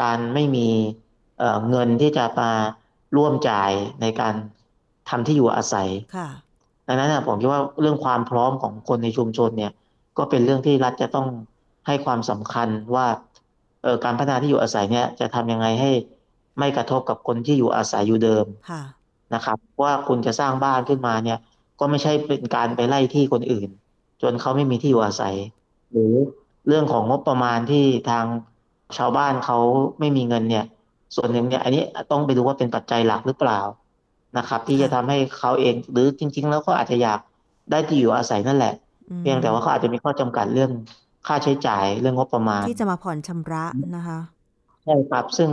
[0.00, 0.68] การไม่มี
[1.40, 2.50] เอ่อเงินที่จะมา
[3.16, 4.34] ร่วมจ่ายในการ
[5.08, 6.28] ทำที่อยู่อาศัยค่ะ
[6.86, 9.72] ดังนั้นนะผมคิดว่าเรื่องความพร้อมของคนในชุมชนเนี่ย
[10.18, 11.26] ก็เป็นเรื่องที่รัฐจะต้อง
[11.86, 13.06] ให้ความสำคัญว่า
[13.82, 15.90] เอ่อการพัฒนาที่อยู่อาศัยเนี่ยจะทำยังไงให้
[16.58, 18.82] ไม่กระทบกับคนที่อยู่อาศัยอยู่เดิมค่ะ
[19.34, 21.38] นะครับ ว่าคุณจะสร้างบ้านขึ้นมาเนี่ย
[21.80, 23.68] ก็ไม่ใช่เป็นการไปไล่ที่คนอื่น
[24.22, 25.34] จนเขาไม่มีที่อยู่อาศัย
[25.92, 26.14] หรือ
[26.68, 28.24] เรื่องของงบประมาณที่ทาง
[28.98, 29.58] ชาวบ้านเขา
[29.98, 30.64] ไม่มีเงินเนี่ย
[31.16, 33.60] ส่วนหนึ่งเนี่ย อันนี้ต้องไปดูว่าเป็นปัจจัยหลักหรือเปล่า
[34.38, 37.20] นะครับ ที่จะทำให้เขาเองหรือจริง ๆ แล้วก็อาจจะอยาก
[37.70, 38.74] ได้ที่อยู่อาศัยนั่นแหละ
[39.10, 40.70] อืมเพียงแต่ว่าเขาอาจจะมีข้อจำกัดเรื่อง
[41.26, 43.64] ค่าใช้จ่ายเรื่องงบประมาณ ที่จะมาผ่อนชำระ
[43.96, 44.18] นะคะ
[44.84, 45.50] ใช่ครับซึ่ง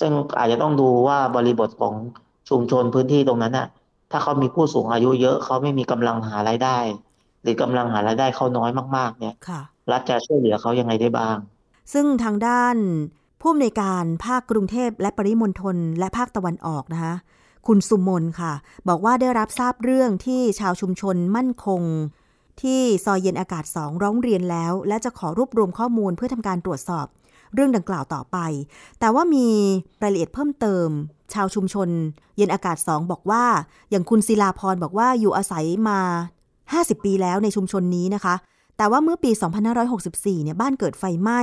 [0.00, 1.94] ซึ่งอาจจะต้องดูว่าบริบทของ
[2.48, 3.66] ชุมชนพื้นที่ตรงนั้นน่ะ
[4.10, 6.78] ถ้าเขามีผู้สูงอายุเยอะเขาไม่มีกำลังหารายได้
[7.42, 9.60] หรือกำลังหารายได้เขาน้อยมาก ๆ เนี่ยค่ะ
[9.92, 11.36] รัฐจะช่วยเหลือเขายังไงได้บ้าง
[11.92, 12.76] ซึ่งทางด้าน
[13.44, 17.14] ผู้อำนวยการภาคกรุงเทพและปริมณฑลและภาคตะวันออกนะคะ
[17.66, 18.52] คุณสุมนค่ะ
[18.88, 21.82] บอกว่าได้รับทราบเรื่องที่ชาวชุมชนมั่นคง
[22.62, 27.06] ที่ซอยเย็นอากาศสองร้องเรียนแล้ว และจะขอรวบรวมข้อมูลเพื่อทำการตรวจสอบ
[27.54, 28.38] เรื่องดังกล่าวต่อไป
[29.00, 29.48] แต่ว่ามี
[30.02, 30.88] รายละเอียดเพิ่มเติม
[31.34, 31.88] ชาวชุมชน
[32.36, 33.44] เย็นอากาศสองบอกว่า
[33.90, 36.00] อย่างคุณศิลาพรบอกว่าอยู่อาศัยมา
[36.54, 38.34] 50 ปีแล้วในชุมชนนี้นะคะ
[38.76, 39.30] แต่ว่าเมื่อปี
[39.88, 41.40] 2564 เนี่ยบ้านเกิดไฟไหม้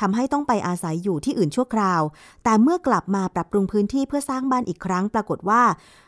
[0.00, 2.02] ทำให้ต้องไปอาศัยอยู่ที่อื่นชั่วคราว
[2.44, 5.62] แต่เมื่อกลับมาปรับปรุงพื้นที่เพื่อสร้างบ้านอีกครั้ง ปรากฏว่า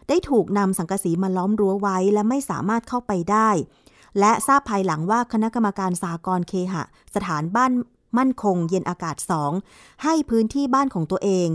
[0.08, 3.48] ได้ถูกนำสังกะสีมาล้อมรั้วไว้ และไม่สามารถเข้าไปได้
[4.18, 7.72] และทราบภายหลังว่าคณะกรรมการสากรเคหะ สถานบ้าน
[8.18, 9.52] มั่นคง เย็นอากาศสอง
[10.04, 11.48] ให้พื้นที่บ้านของตัวเอง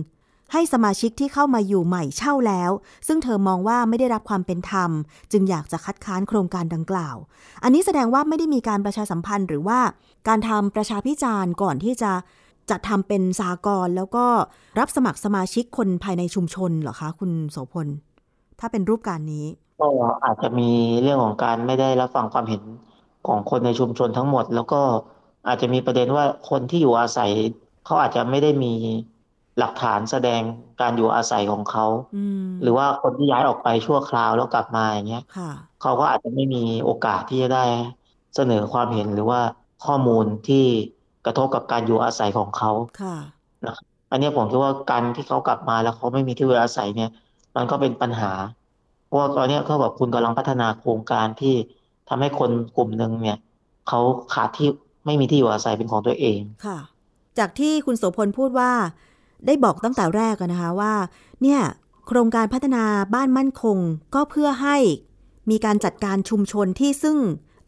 [0.51, 2.71] ให้สมาชิกที่เข้ามาอยู่ใหม่เช่าแล้ว
[3.07, 4.91] ซึ่งเธอมองว่าไม่ได้รับความเป็นธรรม
[5.31, 7.15] จึงอยากจะคัดค้านโครงการดังกล่าว
[7.63, 9.79] อันนี้แสดงว่าไม่ได้มีการประชาสัมพันธ์ หรือว่า
[10.27, 12.11] การทำประชาพิจารณ์ก่อนที่จะ
[12.69, 14.25] จัดทำเป็นสากรแล้วก็
[14.79, 17.87] รับสมัครสมาชิกคนภายในชุมชนเหรอคะ คุณโสพล
[18.59, 19.45] ถ้าเป็นรูปการนี้
[19.81, 19.87] ก็
[20.25, 20.69] อาจจะมี
[21.01, 22.63] เรื่องของการไม่ได้รับฟังความเห็น
[23.27, 24.81] ของคนในชุมชนทั้งหมด แล้วก็
[25.47, 27.31] อาจจะมีประเด็นว่าคนที่อยู่อาศัย
[27.85, 28.73] เขาอาจจะไม่ได้มี
[29.59, 30.41] หลักฐานแสดง
[30.81, 37.65] การอยู่อาศัยของเขาอืมหรือว่าคนที่ย้ายออกไปชั่วคราวแล้วกลับมาอย่างเงี้ยค่ะเขาก็อาจจะไม่มีโอกาสที่จะได้
[38.35, 39.39] เสนอความเห็นหรือว่า
[39.85, 40.65] ข้อมูลที่
[41.25, 43.17] กระทบกับการอยู่อาศัยของเขาค่ะ
[43.65, 47.09] นะครับอันเนี้ยผมคิดว่าการที่เขากลับมาแล้วเขาไม่มีที่อยู่อาศัยเนี่ย
[47.55, 48.31] มันก็เป็นปัญหา
[49.05, 51.55] เพราะว่าตอนเนี้ยเขาแบบคุณกำลังพัฒนาโครงการที่
[52.09, 53.37] ทำให้คนกลุ่มหนึ่งเนี่ย
[53.87, 53.99] เขา
[54.33, 54.67] ขาดที่
[55.05, 56.79] ไม่มีที่อยู่อาศัยเป็นของตัวเองค่ะ
[57.39, 58.71] จากที่คุณโสพลพูดว่า
[59.47, 60.93] ได้บอกตั้งแต่แรกนะคะว่า
[61.41, 61.61] เนี่ย
[62.07, 63.77] โครงการพัฒนาบ้านมั่นคง
[64.15, 64.77] ก็เพื่อให้
[65.49, 67.17] มีการจัดการชุมชนที่ซึ่ง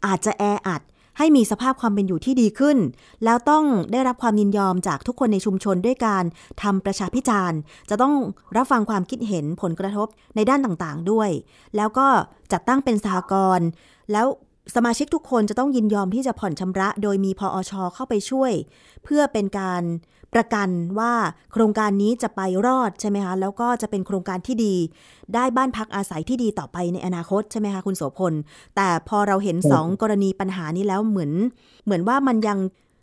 [0.06, 0.82] อาจจะแออัด
[1.18, 2.78] ให้มีสภาพความเป็นอยู่ที่ดีขึ้น
[3.24, 6.24] แล้วต้องได้รับความยินยอมจากทุกคนในชุมชนด้วยการ
[6.62, 7.58] ทำประชาพิจารณ์
[7.90, 8.14] จะต้อง
[8.56, 11.30] รับฟังความคิดเห็นผลกระทบในด้านต่างๆด้วย
[11.76, 12.06] แล้วก็
[12.52, 13.66] จัดตั้งเป็นสหกรณ์
[14.12, 14.26] แล้ว
[14.74, 18.52] สมาชิกทุกคนจะต้องยินยอมที่จะผ่อนชำระ โดยมีพออชเข้าไปช่วย
[19.04, 19.82] เพื่อเป็นการ
[20.34, 21.12] ประกันว่า
[21.52, 24.74] โครงการนี้จะไปรอดใช่ไหมคะ แล้วก็จะเป็นโครงการที่ดี
[25.34, 28.34] ได้บ้านพักอาศัยที่ดีต่อไปในอนาคตใช่ไหมคะคุณโสพล
[28.76, 31.32] แต่พอเราเห็นอืมสองกรณีปัญหานี้แล้วเหมือน
[31.84, 32.58] เหมือนว่ามันยัง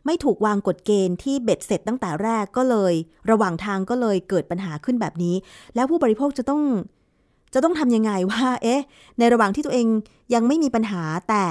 [0.06, 2.94] ไม่ถูกวางกฎเกณฑ์ที่เบ็ดเสร็จตั้งแต่แรกก็เลย
[3.30, 5.36] ระหว่างทางก็เลยเกิดปัญหาขึ้นแบบนี้
[5.76, 6.62] แล้วผู้บริโภคจะต้อง
[7.54, 8.82] จะต้องทำยังไงว่า เอ๊ะ
[9.20, 9.88] ในระหว่างที่ตัวเอง
[10.34, 11.46] ยังไม่มีปัญหาแต่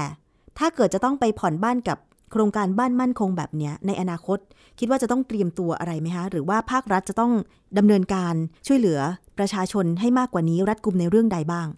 [0.59, 1.99] ถ้าเกิดจะต้องไปผ่อนบ้านกับ
[2.37, 4.39] โครงการบ้านมั่นคงแบบเนี้ยในอนาคต
[4.79, 7.33] คิดว่าจะต้องเตรียมตัวอะไรไหมคะหรือว่าภาครัฐจะต้อง
[7.79, 8.35] ดำเนินการ
[8.67, 9.01] ช่วยเหลือ
[9.39, 11.69] ประชาชนให้มากกว่านี้รัดกุมในเรื่องใดบ้าง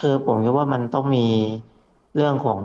[0.00, 1.26] คือผมคิดว่ามันต้องมี
[2.14, 2.60] เรื่องของ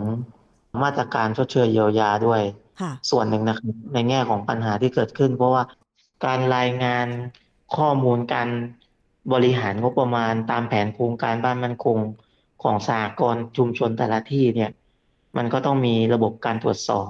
[0.84, 2.42] มาตรการชดเชยเยียวยาด้วย
[2.82, 5.64] ค่ะส่วนหนึ่งนะครับในแง่ของปัญหาที่เกิดขึ้น เพราะว่า
[6.26, 7.08] การรายงาน
[7.76, 8.50] ข้อมูลการ
[9.34, 11.98] บริหารงบประมาณตามแผนโครงการบ้านมั่นคง
[12.64, 14.72] ของสหกรณ์ชุมชนแต่ละที่เนี่ย
[15.38, 17.10] มันก็ต้องมีระบบการตรวจสอบ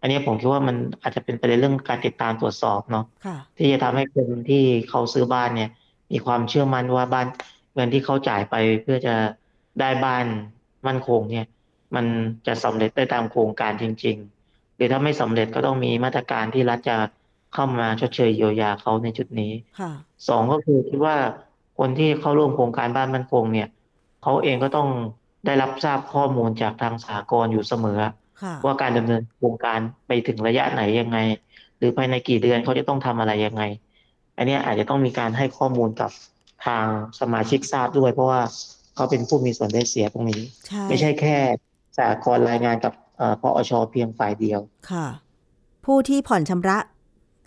[0.00, 5.70] อันนี้ผมคิดว่ามันอาจจะเป็นประเด็นเรื่องการติดตามตรวจสอบเนาะค่ะที่จะทำให้คนที่เขาซื้อบ้านเนี่ย
[6.12, 7.26] มีความเชื่อมั่นว่าบ้าน
[7.74, 9.14] เงินที่เขาจ่ายไปเพื่อจะ
[9.80, 10.26] ได้บ้าน
[10.86, 11.46] มั่นคงเนี่ย
[11.94, 12.06] มัน
[12.46, 16.96] จะสำเร็จได้ตามโครงการจริง ๆ หรือถ้าไม่สำเร็จก็ต้องมีมาตรการที่รัฐจะ
[17.54, 19.92] เข้ามาชดเชยเยียวยาเขาในจุดนี้ค่ะ
[20.28, 21.16] สองก็คือคิดว่า
[21.78, 23.68] คนที่เข้าร่วมโครงการบ้านมั่นคงเนี่ย
[24.22, 24.88] เขาเองก็ต้อง
[25.46, 28.12] ได้รับทราบข้อมูลจากทางสหกรณ์อยู่เสมอค่ะ
[28.64, 31.18] ว่าการดำเนินโครงการไปถึงระยะไหนยังไง
[31.78, 33.62] หรือภายในกี่เดือนเขาจะต้องทำอะไรยังไง
[34.36, 36.10] อันเนี้ยอาจจะต้องมีการให้ข้อมูลกับ
[36.66, 36.84] ทาง
[37.20, 38.40] สมาชิกทราบด้วย เพราะว่า
[38.94, 41.36] เขาเป็นผู้มีส่วนได้เสียตรงนี้ใช่ไม่ใช่แค่
[41.96, 45.06] สหกรณ์รายงานกับเอ่อพอชเพียงฝ่ายเดียวค่ะ
[45.86, 46.78] ผู้ที่ผ่อนชำระ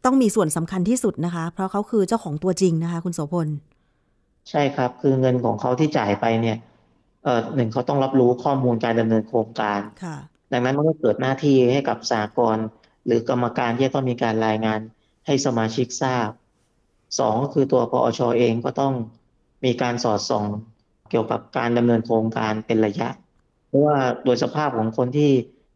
[0.05, 3.47] ต้องมีส่วนสำคัญที่สุดนะคะ เพราะเขาคือเจ้าของตัวจริงนะคะ คุณโสพล
[4.49, 6.57] ใช่ครับ คือเงินของเขาที่จ่ายไปเนี่ย
[7.23, 10.17] เอ่อหนึ่งเขาต้องรับรู้ข้อมูลการดำเนินโครงการค่ะ
[10.53, 12.65] ดังนั้นมันก็เกิดหน้าที่ให้กับสหกรณ์
[13.05, 14.79] หรือกรรมการที่ต้องมีการรายงาน
[15.25, 16.29] ให้สมาชิกทราบ
[17.19, 18.93] สองก็คือตัวปอชเองก็ต้อง
[19.65, 20.45] มีการสอดส่อง
[21.09, 23.09] เกี่ยวกับการดำเนินโครงการเป็นระยะ
[23.67, 25.31] เพราะว่าโดยสภาพของคนที่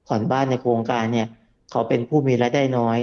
[0.07, 1.27] ผ่อนบ้านในโครงการเนี่ย
[1.71, 2.99] เขาเป็นผู้มีรายได้น้อย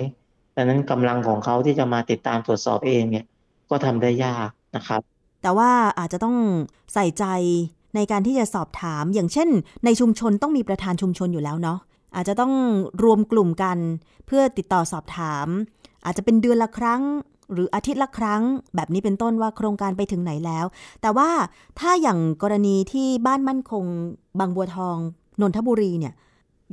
[0.56, 3.24] ดังนั้นกำลังของเขาที่จะมาติดตามตรวจสอบเองเนี่ย
[3.70, 5.00] ก็ทำได้ยากนะครับ
[5.42, 6.36] แต่ว่าอาจจะต้อง
[6.94, 7.24] ใส่ใจ
[7.94, 9.48] ในการที่จะสอบถาม อย่างเช่น
[9.84, 11.78] ในชุมชนต้องมีประธานชุมชนอยู่แล้วเนาะ
[12.14, 12.52] อาจจะต้อง
[13.02, 13.78] รวมกลุ่มกัน
[14.26, 15.46] เพื่อติดต่อสอบถาม
[16.04, 17.02] อาจจะเป็นเดือนละครั้ง
[17.52, 18.42] หรืออาทิตย์ละครั้ง
[18.74, 20.66] แบบนี้เป็นต้นว่าโครงการไปถึงไหนแล้ว
[21.02, 21.30] แต่ว่า
[21.80, 23.84] ถ้าอย่างกรณีที่บ้านมั่นคง
[24.40, 24.96] บางบัวทอง
[25.40, 26.14] นนทบุรีเนี่ย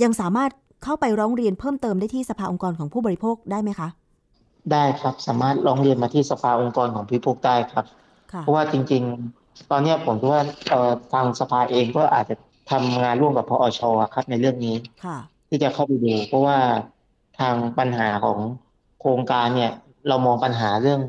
[0.03, 0.51] ยังสามารถ
[0.83, 3.87] เข้าไปร้องเรียนเพิ่มเติมได้ที่สภาองค์กรของผู้บริโภคได้ไหมคะ
[4.71, 7.85] ได้ครับสามารถร้องเรียนมาที่สภาองค์กรของผู้บริโภคได้ครับ
[8.33, 9.40] ค่ะเพราะว่าจริง ๆ
[9.71, 12.35] ตอนเนี้ยผมคิดว่าเอ่อทางสภาเองก็อาจจะ
[12.71, 13.81] ทำงานร่วมกับพอช
[14.13, 15.17] ครับในเรื่องนี้ค่ะ
[15.49, 16.57] ที่จะเข้าไปดูเพราะว่า
[17.39, 18.39] ทางปัญหาของ
[18.99, 19.71] โครงการเนี่ย
[20.07, 21.01] เรามองปัญหาเรื่อง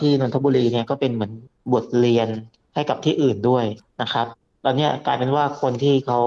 [0.00, 1.32] ที่นนทบุรีเนี่ยก็เป็นเหมือน
[1.74, 2.28] บทเรียน
[2.74, 3.64] ให้กับที่อื่นด้วย
[4.02, 4.26] นะครับ
[4.64, 6.20] ตอนเนี้ยกลายเป็นว่าคนที่เขา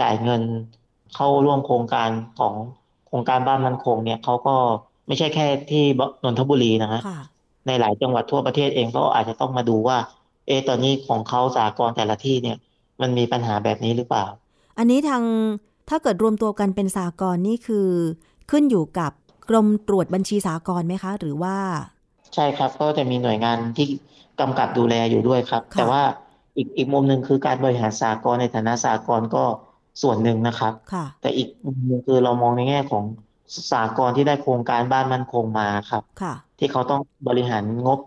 [0.00, 0.42] จ่ายเงิน
[1.14, 2.54] เข้าร่วมโครงการของ
[3.06, 4.54] โครงการบ้านมันคงเนี่ยเขาก็
[5.06, 5.84] ไม่ใช่แค่ที่
[6.24, 7.20] นนทบุรีนะฮะค่ะ
[7.66, 9.96] ในหลายจังหวัดทั่วประเทศเองก็อาจจะต้องมาดูว่า
[10.46, 12.56] เอะตอนนี้ของเขาสากลแต่ละที่เนี่ย
[13.00, 14.24] มันมีปัญหาแบบนี้หรือเปล่า
[14.78, 15.22] อันนี้ทาง
[15.88, 17.88] ถ้าเกิดรวมตัวกันเป็นสากลนี่คือ
[18.50, 19.12] ขึ้นอยู่กับ
[19.48, 21.56] กรมตรวจบัญชีสากลไหมคะ หรือว่า
[22.34, 23.84] ใช่ครับก็จะมีหน่วยงานที่
[24.38, 26.02] กำกับดูแลอยู่ด้วยครับค่ะแต่ว่า
[26.56, 29.38] อีกอีกมุมหนึ่งคือการบริหารสากลในฐานะสากลก็
[30.02, 33.04] ส่วนหนึ่งนะครับค่ะแต่อีกมุมหนึ่งคือเรามองในแง่ของ
[33.72, 37.98] สากลที่ได้โครงการบ้านมั่นคงมาครับค่ะที่เขาต้องบริหารงบ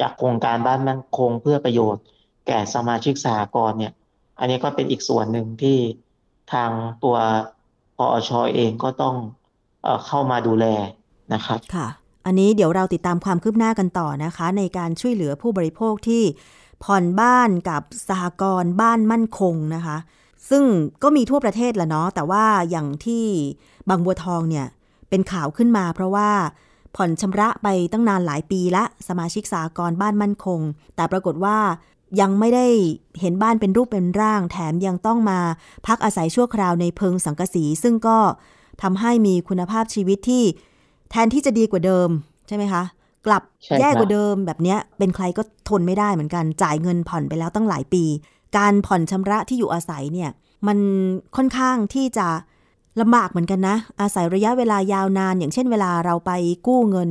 [0.00, 2.02] จากโครงการบ้านมั่นคงเพื่อประโยชน์
[2.46, 3.92] แก่สมาชิกสหกรณ์เนี่ย
[4.38, 5.78] อันนี้ก็เป็นอีกส่วนหนึ่งที่
[6.52, 6.70] ทาง
[7.04, 7.16] ตัว
[7.98, 9.16] ปอชอเองก็ต้อง
[9.84, 10.66] เอเข้ามาดูแล
[11.34, 11.88] นะครับค่ะ
[12.26, 16.22] อันนี้เดี๋ยวเราติดตามความคืบหน้ากันต่อนะคะ ในการช่วยเหลือผู้บริโภคที่
[16.84, 19.96] ผ่อนบ้านกับสหกรณ์บ้านมั่นคงนะคะ
[20.50, 20.64] ซึ่ง
[21.02, 23.24] ก็มีทั่วประเทศแหละเนาะแต่ว่าอย่างที่
[23.88, 24.66] บางบัวทองเนี่ย
[25.10, 26.30] เป็นข่าวขึ้นมาเพราะว่า
[26.96, 30.60] ผ่อนชำระไปตั้งนานหลายปีละ สมาชิกสากรบ้านมั่นคง
[30.96, 31.58] แต่ปรากฏว่า
[32.20, 32.66] ยังไม่ได้
[33.20, 35.38] เห็นบ้านเป็นรูปเป็นร่าง แถมยังต้องมา
[35.86, 38.18] พักอาศัยชั่วคราวในเพิงสังกสี ซึ่งก็
[38.82, 40.44] ทำให้มีคุณภาพชีวิตที่
[41.10, 42.08] แทนที่จะดีกว่าเดิม
[42.48, 42.82] ใช่ไหมคะ
[43.26, 48.04] กลับใช่ครับแย่กว่าเดิมแบบเนี้ย เป็นใครก็ทนไม่ได้เหมือนกัน จ่ายเงินผ่อนไปแล้วตั้งหลายปี
[48.56, 50.30] การผ่อนชำระที่อยู่อาศัยเนี่ย
[50.66, 50.78] มัน
[51.36, 52.28] ค่อนข้างที่จะ
[53.00, 56.30] ลำบากเหมือนกันนะ อาศัยระยะเวลายาวนาน อย่างเช่นเวลาเราไป
[56.66, 57.10] กู้เงิน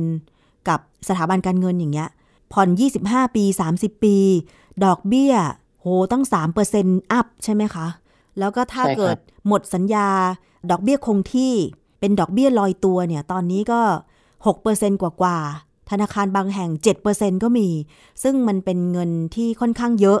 [0.68, 2.08] กับสถาบันการเงินอย่างเงี้ย
[2.52, 2.68] ผ่อน
[3.02, 3.44] 25 ปี
[3.76, 4.16] 30 ปี
[4.84, 5.34] ดอกเบี้ย
[5.80, 6.24] โหตั้ง
[6.72, 7.86] 3%อัพใช่ไหมคะ
[8.38, 10.08] แล้วก็ถ้าใช่ครับเกิดหมดสัญญา
[10.70, 11.52] ดอกเบี้ยคงที่
[12.00, 13.80] เป็นดอกเบี้ยลอยตัวเนี่ย ตอนนี้ก็
[14.42, 16.70] 6%กว่ากว่าๆ ธนาคารบางแห่ง
[17.06, 17.68] 7%ก็มี
[18.22, 20.20] ซึ่งมันเป็นเงินที่ค่อนข้างเยอะ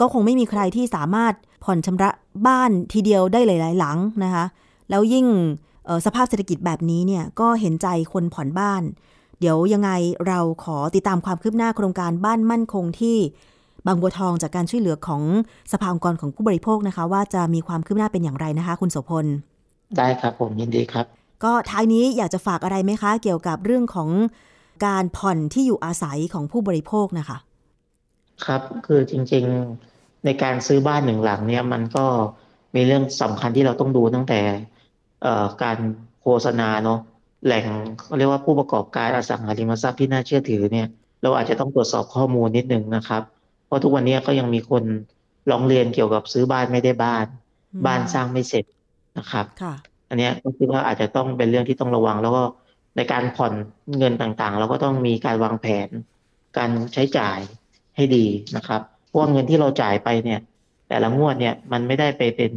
[0.00, 1.34] ก็คงไม่มีใครที่สามารถ
[1.64, 2.10] ผ่อนชำระ
[2.46, 4.44] บ้านทีเดียวได้หลาย ๆ หลังนะคะ
[4.90, 5.26] แล้วยิ่ง
[6.06, 8.82] สภาพเศรษฐกิจแบบนี้เนี่ยก็เห็นใจคนผ่อนบ้าน
[9.40, 9.90] เดี๋ยวยังไง
[10.26, 13.16] เราขอติดตามความคืบหน้าโครงการบ้านมั่นคงที่
[13.86, 15.22] บางบัวทองจากการช่วยเหลือของ
[15.72, 19.26] สภาองค์กรของผู้บริโภคนะคะ ว่าจะมีความคืบหน้าเป็นอย่างไรนะคะ คุณโสพล
[19.96, 21.06] ได้ครับผมยินดีครับ
[21.44, 24.10] ก็ท้ายนี้อยากจะฝากอะไรไหมคะ เกี่ยวกับเรื่องของ
[24.86, 27.38] การผ่อนที่อยู่อาศัยของผู้บริโภคนะคะ
[28.44, 32.04] ครับคือจริงๆในการซื้อบ้านหนึ่งหลังเนี่ยมันก็
[32.74, 34.40] มีเรื่องสำคัญที่เราต้องดูตั้งแต่
[35.62, 35.78] การ
[36.22, 36.98] โฆษณาเนาะ
[37.46, 37.66] แหล่ง
[37.98, 40.86] เขาเรียกว่าผู้ประกอบการอสังหาริมทรัพย์ที่น่าเชื่อถือเนี่ย
[41.22, 43.22] เราอาจจะต้องตรวจสอบข้อมูลนิดนึงนะครับ
[43.66, 44.84] เพราะทุกวันนี้ก็ยังมีคน
[45.50, 47.26] ร้องเรียนเกี่ยวกับซื้อบ้านไม่ได้บ้าน
[47.72, 48.64] อืมบ้านสร้างไม่เสร็จ
[49.18, 49.74] นะครับค่ะ
[50.08, 52.42] อันเนี้ยก็คิดว่าอาจจะต้องเป็นเรื่องที่ต้องระวัง แล้วก็
[52.96, 53.52] ในการผ่อน
[53.98, 55.88] เงินต่างๆ เราก็ต้องมีการวางแผน
[56.58, 57.38] การใช้จ่าย
[57.96, 60.40] ให้ดีนะครับเพราะว่าเงินที่เราจ่ายไปเนี่ย
[60.88, 62.52] แต่ละงวดเนี่ยมันไม่ได้ไปเป็น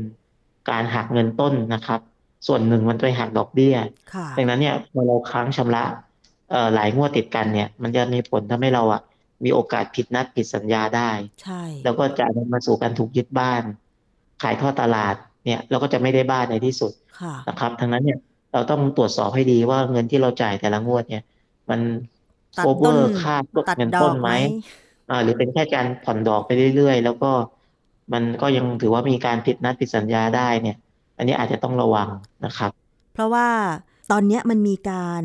[0.70, 2.00] การหักเงินต้นนะครับ
[2.48, 3.76] ส่วนหนึ่งมันไปหักดอกเบี้ย
[4.14, 5.84] ค่ะดังนั้นเนี่ยพอเราค้างชำระ
[6.52, 9.02] เอ่อหลายงวดติดกันเนี่ย มันจะมีผลทำให้เราอะ
[9.44, 11.10] มีโอกาสผิดนัดผิดสัญญาได้
[11.42, 13.62] ใช่ แล้วก็จะนำมาสู่การถูกยึดบ้าน
[14.42, 18.20] ขายทอดตลาดเนี่ยเราก็จะไม่ได้บ้านในที่สุดค่ะนะครับทั้งนั้นเนี่ย
[18.54, 21.24] เราต้องตรวจสอบให้ดีว่าเงินที่เราจ่ายแต่ละงวดเนี่ย
[21.70, 21.80] มัน
[22.60, 23.36] ตัด cover ต้นค่า
[23.70, 24.32] ตัดเงินดต้อนกไหไหมม
[25.10, 27.32] อ่า หรือเป็นแค่การผ่อนดอกไปเรื่อยๆ แล้วก็
[28.14, 30.78] มันก็ยังถือว่ามีการผิดนัดผิดสัญญาได้เนี่ย
[31.18, 32.08] อันนี้อาจจะต้องระวัง
[32.46, 32.72] นะครับ
[33.14, 33.48] เพราะว่า
[34.12, 35.24] ตอนเนี้ยมันมีการ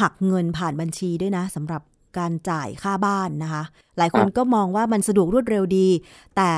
[0.00, 1.82] หักเงินผ่านบัญชีด้วยนะสำหรับ
[2.18, 3.62] การจ่ายค่าบ้านนะคะ
[3.98, 5.88] หลายคนครับก็มองว่ามันสะดวกรวดเร็วดี
[6.36, 6.50] แต่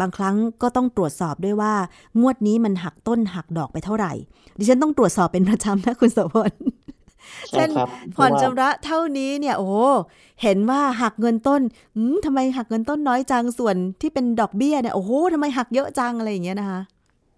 [0.00, 1.74] บางครั้งก็ต้องตรวจสอบด้วยว่า
[2.20, 4.12] งวดนี้มันหักต้นหักดอกไปเท่าไหร่
[4.58, 6.52] ดิฉันต้องตรวจสอบเป็นประจำนะคุณโสพล
[7.48, 9.74] ใช่เช่นครับผ่อนเพราะว่าชำระเท่านี้เนี่ยโอ้โห
[10.42, 11.60] เห็นว่าหักเงินต้น
[11.96, 16.80] อืมทำไมหักเงินต้นน้อยจังส่วนที่เป็นดอกเบี้ยเนี่ยโอ้โหทำไมหักเยอะจังอะไรอย่างเงี้ยนะคะ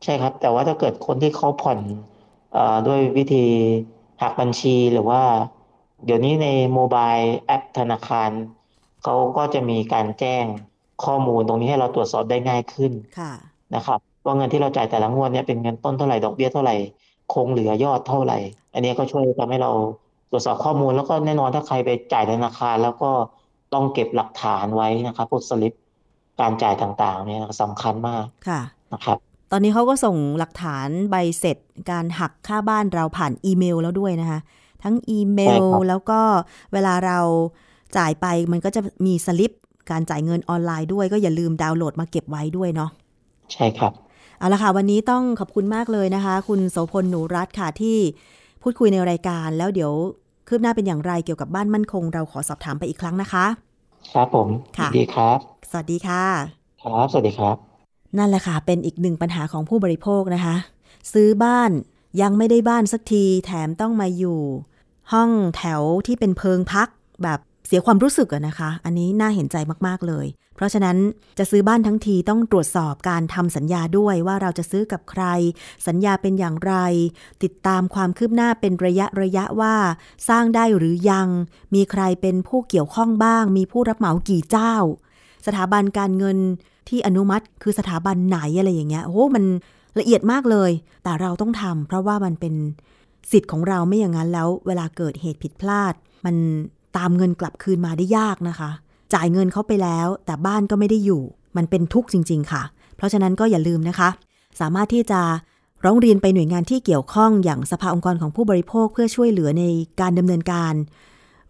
[0.04, 1.78] ใช่ครับ แต่ว่าถ้าเกิดคนที่เขาผ่อน
[2.52, 3.46] เอ่อด้วยวิธี
[4.22, 5.22] หักบัญชีหรือว่า
[6.04, 7.14] เดี๋ยวนี้ในโมบาย
[7.46, 8.30] แอปธนาคาร
[9.02, 10.44] เขาก็จะมีการแจ้ง
[11.04, 13.32] ข้อมูลตรงนี้ให้เราตรวจสอบได้ง่ายขึ้นค่ะ
[13.74, 16.76] นะครับว่าเงินที่เราจ่ายแต่ละงวดเนี่ยเป็นเงินต้นเท่าไหร่ดอกเบี้ยเท่าไหร่
[17.34, 18.38] คงเหลือยอดเท่าไหร่
[18.74, 19.70] อันนี้ก็ช่วยทำให้เรา
[20.30, 23.10] ตรวจสอบข้อมูลแล้วก็แน่นอนถ้าใครไปจ่ายธนาคาร แล้วก็
[23.74, 25.72] ต้องเก็บหลักฐานไว้นะครับพวกสลิป
[26.40, 28.60] การจ่ายต่างๆเนี่ยสำคัญมากค่ะ
[28.92, 29.18] นะครับ
[29.52, 31.56] ตอนนี้เขาก็ส่งหลักฐานใบเสร็จ
[31.90, 34.40] การหักค่าบ้านเราผ่านอีเมลแล้วด้วยนะคะ
[34.82, 36.20] ทั้งอีเมลใช่ครับแล้วก็
[36.72, 37.18] เวลาเรา
[37.96, 39.52] จ่ายไปมันก็จะมีสลิป
[39.90, 42.90] การจ่ายเงินออนไลน์ด้วย ก็อย่าลืมดาวน์โหลดมาเก็บไว้ด้วยเนาะ
[43.52, 43.92] ใช่ครับ
[44.38, 47.98] เอาละค่ะ วันนี้ต้องขอบคุณมากเลยนะคะ คุณโสพลหนูรัตน์ค่ะที่
[48.62, 49.92] พูดคุยในรายการแล้วเดี๋ยว
[50.48, 53.46] คืบหน้าเป็นอย่างไรเกี่ยวกับบ้านมั่นคง เราขอสอบถามไปอีกครั้งนะคะ
[54.12, 55.38] ครับผมค่ะยินดีครับ
[55.70, 56.24] สวัสดีค่ะ
[56.82, 57.71] ครับ สวัสดีครับ
[58.18, 60.56] นั่นแหละค่ะ เป็นอีกหนึ่งปัญหาของผู้บริโภคนะคะ
[61.12, 61.70] ซื้อบ้าน
[62.20, 64.40] ยังไม่ได้บ้านสักที แถมต้องมาอยู่
[65.12, 66.88] ห้องแถวที่เป็นเพิงพัก
[67.22, 70.96] แบบเสียความรู้สึกอะนะคะ อันนี้น่าเห็นใจมาก ๆ เลย เพราะฉะนั้น
[71.38, 75.24] จะซื้อบ้านทั้งทีต้องตรวจสอบการทำสัญญาด้วยว่าเราจะซื้อกับใคร
[75.86, 76.74] สัญญาเป็นอย่างไร
[77.42, 79.76] ติดตามความคืบหน้าเป็นระยะระยะว่า
[80.28, 81.28] สร้างได้หรือยัง
[81.74, 84.74] มีใครเป็นผู้เกี่ยวข้องบ้าง มีผู้รับเหมากี่เจ้า
[85.46, 86.38] สถาบันการเงิน
[86.88, 89.44] ที่อนุมัติคือสถาบันไหนอะไรอย่างเงี้ยโอ้มัน
[89.98, 90.70] ละเอียดมากเลย
[91.02, 92.54] แต่เราต้องทำเพราะว่ามันเป็น
[93.32, 96.36] สิทธิ์ของเราไม่อย่างนั้นแล้ว เวลาเกิดเหตุผิดพลาด มัน
[96.96, 98.70] ตามเงินกลับคืนมาได้ยากนะคะ
[99.14, 101.22] จ่ายเงินเขาไปแล้ว แต่บ้านก็ไม่ได้อยู่
[101.56, 102.62] มันเป็นทุกข์จริง ๆ ค่ะ
[102.96, 104.08] เพราะฉะนั้นก็อย่าลืมนะคะ
[104.60, 105.20] สามารถที่จะ
[105.84, 109.64] ร้องเรียนไปหน่วยงานที่เกี่ยวข้องอย่างสภาองค์กรของผู้บริโภคเพื่อช่วยเหลือใน
[110.00, 110.74] การดำเนินการ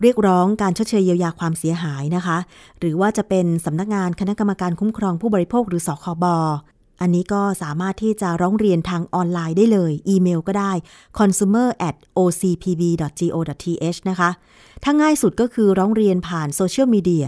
[0.02, 2.38] เรียกร้องการชดเชยเยียวยาความเสียหายนะคะ
[2.78, 6.24] หรือว่าจะเป็นสำนักงานคณะกรรมการคุ้มครองผู้บริโภคหรือสคบ
[7.00, 10.72] อันนี้ก็สามารถที่จะร้องเรียนทางออนไลน์ได้เลย อีเมลก็ได้
[11.18, 14.30] consumer at ocpb.go.th นะคะ
[14.84, 17.26] ถ้าง่ายสุดก็คือร้องเรียนผ่านโซเชียลมีเดีย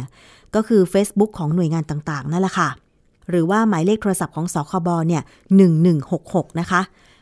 [0.54, 2.68] ก็คือ Facebook ของหน่วยงานต่างๆ นั่นแหละค่ะ
[3.30, 5.22] หรือว่าหมายเลขโทรศัพท์ของสคบเนี่ย
[5.90, 6.80] 1166 นะคะ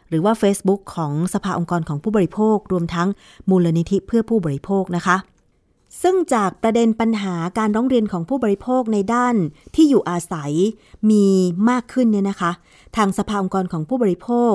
[0.09, 3.09] หรือว่า Facebook ของสภาองค์กรของผู้บริโภค รวมทั้ง
[3.51, 5.17] มูลนิธิเพื่อผู้บริโภคนะคะ
[6.03, 9.37] ซึ่งจากประเด็นปัญหาการร้องเรียนของผู้บริโภคในด้าน
[9.75, 10.53] ที่อยู่อาศัย
[11.11, 11.27] มี
[11.71, 12.53] มากขึ้นเนี่ยนะคะ
[12.97, 14.55] ทางสภาองค์กรของผู้บริโภค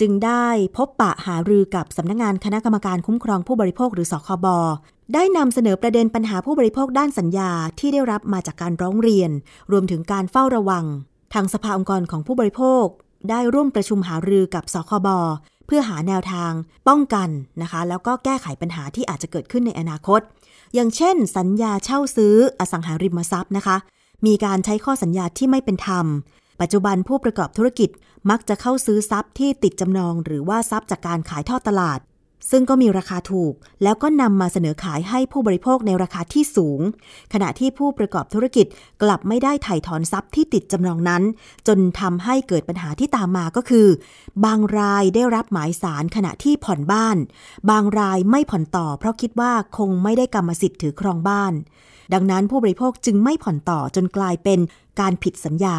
[0.00, 4.46] จึงได้พบปะหารือกับสำนักงงานคณะกรรมการคุ้มครองผู้บริโภคหรือสคบ
[5.14, 9.30] ได้นำเสนอประเด็นปัญหาผู้บริโภคด้านสัญญาที่ได้รับมาจากการร้องเรียน
[9.72, 10.84] รวมถึงการเฝ้าระวัง
[11.34, 12.84] ทางสภาองค์กรของผู้บริโภค
[13.30, 15.08] ได้ร่วมประชุมหารือกับสคบ
[15.66, 16.52] เพื่อหาแนวทาง
[16.88, 17.28] ป้องกัน
[17.62, 20.20] นะคะ แล้วก็แก้ไขปัญหาที่อาจจะเกิดขึ้นในอนาคต
[20.74, 23.76] อย่างเช่น สัญญาเช่าซื้ออสังหาริมทรัพย์นะคะ
[24.26, 26.06] มีการใช้ข้อสัญญาที่ไม่เป็นธรรม
[26.60, 27.90] ปัจจุบันผู้ประกอบธุรกิจ
[28.30, 32.00] มักจะเข้าซื้อทรัพย์ที่ติดจำนอง หรือว่าทรัพย์จากการขายทอดตลาด
[32.50, 36.80] ซึ่งก็มีราคาถูก แล้วก็นำมาเสนอขายให้ผู้บริโภคในราคาที่สูง
[37.32, 38.66] ขณะที่ผู้ประกอบธุรกิจ
[39.02, 41.22] กลับไม่ได้ถ่ายถอนทรัพย์ที่ติดจำนองนั้น
[41.66, 43.86] จนทำให้เกิดปัญหาที่ตามมาก็คือ
[44.44, 47.16] บางรายได้รับหมายสารขณะที่ผ่อนบ้าน
[47.70, 51.52] บางรายไม่ผ่อนต่อ เพราะคิดว่าคงไม่ได้กรรมสิทธิ์ถือครองบ้าน
[52.12, 54.60] ดังนั้นผู้บริโภคจึงไม่ผ่อนต่อจนกลายเป็น
[55.00, 55.76] การผิดสัญญา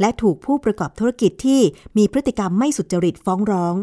[0.00, 1.60] และถูกผู้ประกอบธุรกิจที่
[1.96, 3.74] มีพฤติกรรมไม่สุจริตฟ้องร้อง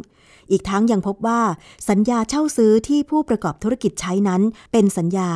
[0.51, 1.41] อีกทั้งยังพบว่า
[1.89, 4.41] สัญญาเช่าซื้อที่ผู้ประกอบธุรกิจใช้นั้น
[4.71, 5.31] เป็นสัญญา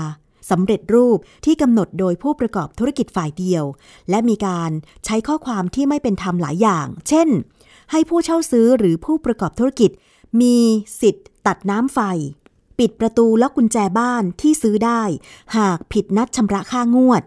[0.51, 3.63] สำเร็จรูปที่กำหนดโดยผู้ประกอบธุรกิจฝ่ายเดียว
[4.09, 4.71] และมีการ
[5.05, 7.29] ใช้ข้อความที่ไม่เป็นธรรมหลายอย่าง เช่น
[7.91, 9.91] ให้ผู้เช่าซื้อหรือผู้ประกอบธุรกิจ
[10.41, 10.57] มี
[11.01, 11.99] สิทธิ์ตัดน้ำไฟ
[12.79, 15.01] ปิดประตูล็อกกุญแจบ้านที่ซื้อได้
[15.57, 17.23] หากผิดนัดชำระค่างวด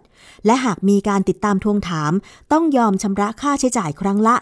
[0.47, 2.12] และหากมีการติดตามทวงถาม
[2.53, 4.36] ต้องยอมชำระค่าใช้จ่ายครั้งละ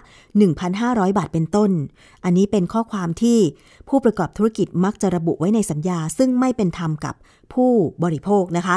[0.57, 1.71] 1,500 บาทเป็นต้น
[2.25, 3.39] อันนี้เป็นข้อความที่
[3.89, 7.15] ผู้ประกอบธุรกิจมักจะระบุไว้ในสัญญา ซึ่งไม่เป็นธรรมกับ
[7.53, 7.71] ผู้
[8.03, 8.77] บริโภคนะคะ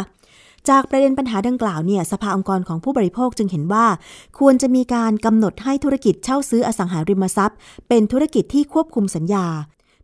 [0.69, 3.85] จากประเด็นปัญหาดังกล่าวเนี่ยสภาองค์กรของผู้บริโภคจึงเห็นว่า
[4.39, 7.57] ควรจะมีการกำหนดให้ธุรกิจเช่าซื้ออสังหาริมทรัพย์
[7.87, 9.47] เป็นธุรกิจที่ควบคุมสัญญา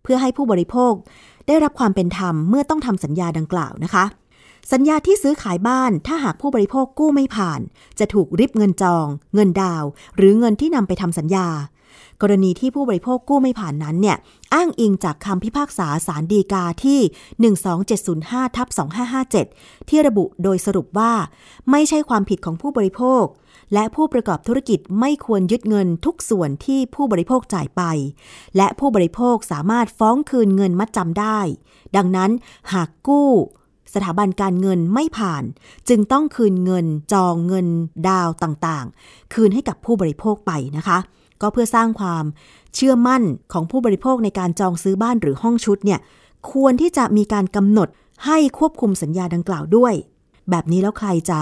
[0.03, 0.93] เพื่อให้ผู้บริโภค
[1.47, 4.05] ได้รับความเป็นธรรมเมื่อต้องทำสัญญาดังกล่าวนะคะ
[4.71, 7.59] สัญญาที่ซื้อขายบ้านถ้าหากผู้บริโภคกู้ไม่ผ่าน
[7.99, 9.83] จะถูกริบเงินจอง เงินดาว
[10.15, 11.47] หรือเงินที่นำไปทำสัญญา
[12.21, 14.17] กรณีที่ผู้บริโภคกู้ไม่ผ่านนั้นเนี่ย
[14.53, 16.99] อ้างอิงจากคำพิพากษาสารดีกาที่
[17.97, 18.67] 12705ทับ
[19.29, 21.13] 2557 ที่ระบุโดยสรุปว่า
[21.71, 23.23] ไม่ใช่ความผิดของผู้บริโภค
[23.74, 27.82] และผู้ประกอบธุรกิจไม่ควรยึดเงินทุกส่วนที่ผู้บริโภคจ่ายไป
[28.57, 31.39] และผู้บริโภคสามารถฟ้องคืนเงินมัดจำได้
[31.95, 32.32] ดังนั้น
[32.74, 33.30] หากกู้
[33.93, 35.43] สถาบันการเงินไม่ผ่าน
[35.89, 37.67] จึงต้องคืนเงินจองเงิน
[38.09, 40.97] ดาวต่างๆ คืนให้กับผู้บริโภคไปนะคะ
[41.41, 42.26] ก็เพื่อสร้างความ
[42.76, 45.99] เชื่อมั่นของผู้บริโภคในการจองซื้อบ้านหรือห้องชุดเนี่ย
[46.51, 47.88] ควรที่จะมีการกำหนด
[48.26, 49.93] ให้ควบคุมสัญญาดังกล่าวด้วย
[50.49, 51.39] แบบนี้แล้วใครจะ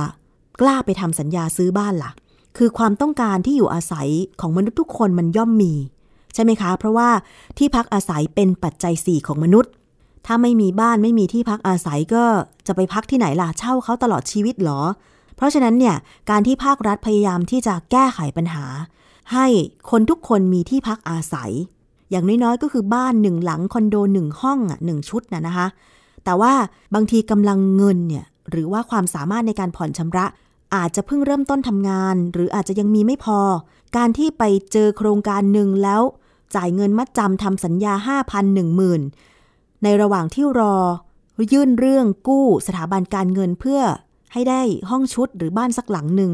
[0.62, 2.12] กล้าไปทำสัญญาซื้อบ้านละ่ะ
[2.58, 4.08] คือความต้องการที่อยู่อาศัย
[4.42, 5.74] ของมนุษย์ทุกคนมันย่อมมี
[6.34, 7.10] ใช่ไหมคะ เพราะว่า
[7.58, 9.72] ที่พักอาศัยเป็นปัจจัยสี่ของมนุษย์
[10.26, 12.24] ถ้าไม่มีบ้านไม่มีที่พักอาศัยก็
[12.68, 14.82] จะไปพักที่ไหนล่ะเช่าเขาตลอดชีวิตหรอ
[15.36, 15.96] เพราะฉะนั้นเนี่ย
[16.30, 18.66] การที่ภาครัฐพยายามที่จะแก้ไขปัญหา
[19.34, 19.46] ให้
[19.90, 21.52] คนทุกคนมีที่พักอาศัย
[22.12, 25.68] อย่างน้อยๆก็คือบ้านหนึ่งหลังคอนโดหนึ่งห้องอะหนึ่งชุดนะนะคะ
[26.26, 26.54] แต่ว่า
[26.94, 30.26] บางทีกำลังเงินเนี่ยหรือว่าความสามารถในการผ่อนชำระ
[30.76, 33.40] อาจจะเพิ่งเริ่มต้นทำงาน หรืออาจจะยังมีไม่พอ
[33.98, 36.02] การที่ไปเจอโครงการหนึ่งแล้ว
[36.56, 37.94] จ่ายเงินมัดจำทำสัญญา
[38.32, 38.60] 5,000 1
[39.20, 40.76] 0,000 ในระหว่างที่รอ
[41.54, 43.82] ยื่นเรื่องกู้สถาบันการเงินเพื่อ
[44.34, 46.32] ให้ได้ห้องชุดหรือบ้านสักหลังหนึ่ง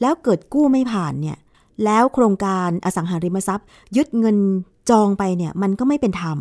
[0.00, 1.38] แล้วเกิดกู้ไม่ผ่านเนี่ย
[1.84, 3.66] แล้วโครงการอสังหาริมทรัพย์
[3.96, 4.36] ยึดเงิน
[4.90, 6.38] จองไปเนี่ยมันก็ไม่เป็นธรรม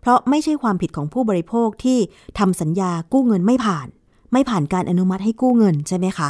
[0.00, 1.98] เพราะไม่ใช่ความผิดของผู้บริโภคที่
[2.38, 3.86] ทำสัญญากู้เงินไม่ผ่าน
[4.32, 6.28] ไม่ผ่านการอนุมัติให้กู้เงินใช่ไหมคะ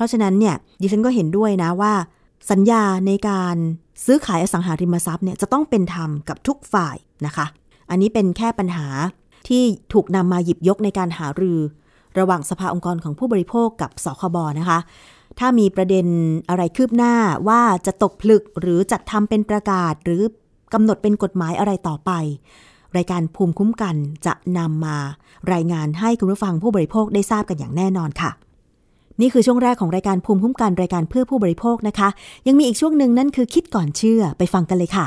[0.00, 1.92] ราะฉะนั้นเนี่ยดิฉันก็เห็นด้วยนะว่า
[2.50, 3.56] สัญญาในการ
[4.04, 6.96] ซื้อขายอสังหาริมทรัพย์เนี่ยจะต้องเป็นธรรมกับทุกฝ่าย
[7.26, 7.46] นะคะ
[7.90, 8.86] อันนี้เป็นแค่ปัญหา
[9.48, 11.60] ที่ถูกนำมาหยิบยกในการหารือ
[12.18, 14.78] ระหว่างสภาองค์กรของผู้บริโภคกับสคบนะคะ
[15.38, 16.06] ถ้ามีประเด็น
[16.48, 17.14] อะไรคืบหน้า
[17.48, 20.22] ว่าจะตกผลึกหรือจัดทำเป็นประกาศหรือ
[20.72, 22.10] กำหนดเป็นกฎหมายอะไรต่อไป
[22.96, 23.96] รายการภูมิคุ้มกัน
[24.26, 24.96] จะนำมา
[25.52, 28.30] รายงานให้คุณผู้ฟังผู้บริโภคได้ทราบกันอย่างแน่นอนค่ะ
[29.20, 32.08] นี่คือช่วงแรกของรายการภูมิคุ้มกันรายการเพื่อผู้บริโภคนะคะ
[32.46, 35.06] ยังมีอีกช่วงหนึ่งนั่นคือคิดก่อนเชื่อไปฟังกันเลยค่ะ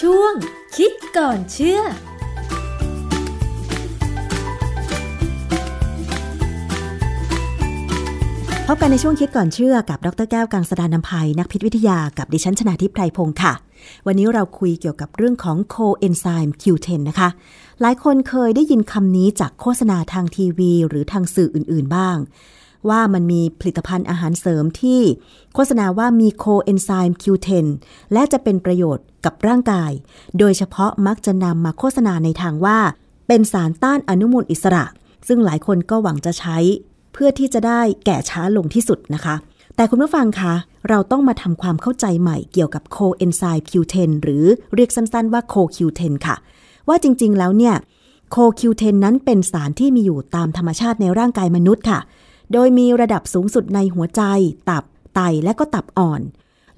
[0.00, 0.34] ช่วง
[0.76, 1.80] คิดก่อนเชื่อ
[8.74, 13.52] บกันในช่วงคิดก่อนเชื่อกับดรแก้วกังสดานนภัยนักพิษวิทยากับดิฉันชนาทิพไพรพงศ์ค่ะ
[14.06, 17.28] วันนี้เราคุยเกี่ยวกับเรื่องของโคเอนไซม์ Q10 นะคะ
[17.80, 22.16] หลายคนเคยได้ยินคำนี้จากโฆษณาทางทีวี หรือทางสื่ออื่นๆบ้าง
[22.88, 25.00] ว่ามันมีผลิตภัณฑ์อาหารเสริมที่
[25.54, 27.66] โฆษณาว่ามีโคเอนไซม์ Q10
[28.12, 29.90] และจะเป็นประโยชน์กับร่างกาย
[30.38, 32.78] โดยเฉพาะมักจะนำมาโฆษณาในทางว่า
[33.28, 34.84] เป็นสารต้านอนุมูลอิสระ
[35.28, 36.58] ซึ่งหลายคนก็หวังจะใช้
[37.12, 39.34] เพื่อที่จะได้แก่ช้าลงที่สุดนะคะ
[39.76, 40.54] แต่คุณผู้ฟังคะ
[40.88, 44.44] เราต้องมาทำความเข้าใจใหม่เกี่ยวกับโคเอนไซม์ Q10 หรือ
[44.74, 46.36] เรียกสั้นๆว่าโค Q10 ค่ะ
[46.88, 47.74] ว่าจริงๆแล้วเนี่ย
[48.30, 52.00] โค Q10 นั้นเป็นสารที่มีอยู่ตามธรรมชาติในร่างกายมนุษย์ค่ะ
[52.52, 54.22] โดยมีระดับสูงสุดในหัวใจ
[54.70, 54.84] ตับ
[55.14, 56.20] ไต และก็ตับอ่อน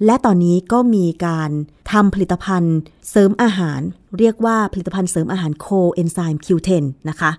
[0.05, 1.51] และตอนนี้ก็มีการ
[1.91, 2.77] ทำผลิตภัณฑ์
[3.09, 3.79] เสริมอาหาร
[4.17, 7.31] เรียกว่าผลิตภัณฑ์เสริมอาหารโคเอนไซม์ Q10 นะคะ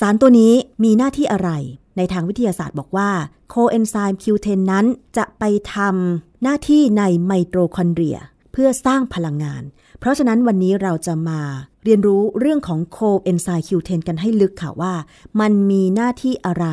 [0.00, 0.52] สารตัวนี้
[0.84, 1.50] มีหน้าที่อะไร
[1.96, 3.10] ในทางวิทยาศาสตร์บอกว่า
[3.48, 4.86] โคเอนไซม์ Q10 นั้น
[5.16, 8.18] จะไปทำหน้าที่ในไมโตคอนเดรีย
[8.52, 9.62] เพื่อสร้างพลังงาน
[9.98, 11.40] เพราะฉะนั้นวันนี้เราจะมา
[11.84, 14.94] เรียนรู้เรื่องของโคเอนไซม์ Q10 กันให้ลึกค่ะว่า
[15.40, 16.66] มันมีหน้าที่อะไร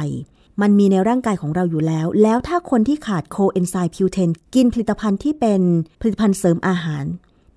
[0.61, 5.61] มันมีในร่างกายของเราอยู่แล้ว แล้วถ้าคนที่ขาดโคเอนไซม์ Q10 กินผลิตภัณฑ์ที่เป็น
[5.99, 7.05] ผลิตภัณฑ์เสริมอาหาร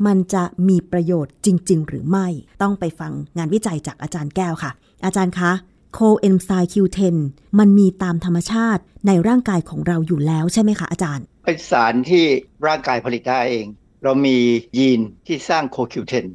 [0.07, 2.27] มันจะมีประโยชน์จริง ๆ หรือไม่
[2.63, 4.71] ต้องไปฟังงานวิจัยจากอาจารย์แก้วค่ะ
[5.05, 5.53] อาจารย์คะ
[5.93, 7.15] โคเอนไซม์ Q10
[7.59, 12.25] มันมีตามธรรมชาติในร่างกายของเราอยู่แล้วใช่ไหมคะอาจารย์ เป็นสารที่
[12.67, 13.67] ร่างกายผลิตได้เอง
[14.05, 14.37] เรามี
[14.79, 16.27] ยีนที่สร้างโคคิวเทน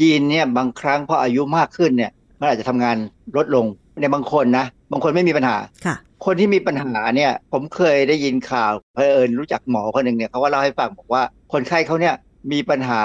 [0.00, 2.96] ยีนเนี่ยบางครั้งพออายุมากขึ้นเนี่ยมันอาจจะทำงาน
[3.36, 3.66] ลดลง
[4.00, 11.22] ในบางคนนะ บางคนไม่มีปัญหาค่ะ คนที่มีปัญหาเนี่ยผมเคยได้ยินข่าวเพอเอิญรู้จักหมอคนหนึ่งเนี่ยเขาว่าเล่าให้ฟังบอกว่า
[11.52, 12.14] คนไข้เขาเนี่ย
[12.52, 13.02] มีปัญหา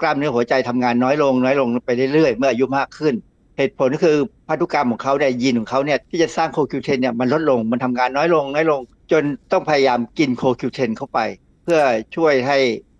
[0.00, 3.14] กล้ามเนื้อหัวใจทำงานน้อยลงน้อยลงไปเรื่อยๆ เมื่ออายุมากขึ้น
[3.56, 4.16] เหตุผลก็คือ
[4.48, 8.80] พันธุกรรมของเขาเนี่ยยีนของเขาเนี่ยที่จะสร้างโคคิวเทนเนี่ยมันลดลงมันทำงานน้อยลงน้อยลง
[9.12, 11.18] จนต้องพยายามกินโคคิวเทนเข้าไป
[11.64, 11.80] เพื่อ
[12.16, 12.58] ช่วยให้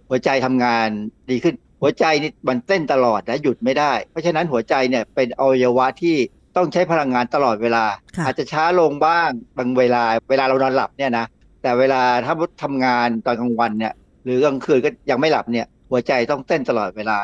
[0.09, 0.88] หัวใจทำงาน
[1.30, 6.16] ดีขึ้นหัวใจนี่มันเต้นตลอดนะหยุดไม่ได้ เพราะฉะนั้นหัวใจเนี่ยเป็นอวัยวะที่
[6.57, 7.84] ต้องใช้พลังงานตลอดเวลา
[8.16, 11.26] ค่ะอาจจะช้าลงบ้างบางเวลา เวลาเรานอนหลับเนี่ยนะ
[11.62, 13.92] แต่เวลาถ้าทำงานตอนกลางวันเนี่ย
[14.24, 17.18] หรือกลางคืนก็ยังไม่หลับเนี่ยหัวใจต้องเต้นตลอดเวลา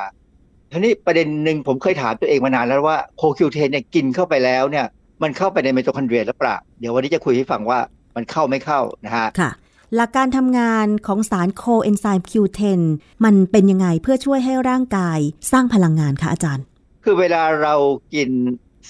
[0.72, 4.86] ทีนี้ประเด็นหนึ่งผมเคยถามตัวเองมานานแล้วว่าโคคิวเทนเนี่ยกินเข้าไปแล้วเนี่ย
[5.22, 7.78] มันเข้าไปในไมโตคอนเดรียหรือเปล่า เดี๋ยววันนี้จะคุยให้ฟังว่า
[8.16, 9.50] มันเข้าไม่เข้านะฮะค่ะ
[9.96, 12.80] หลักการทำงานของสารโคเอนไซม์ Q10
[13.24, 15.18] มันเป็นยังไงเพื่อช่วยให้ร่างกาย
[15.52, 16.64] สร้างพลังงานคะอาจารย์
[17.04, 17.74] คือเวลาเรา
[18.14, 18.30] กิน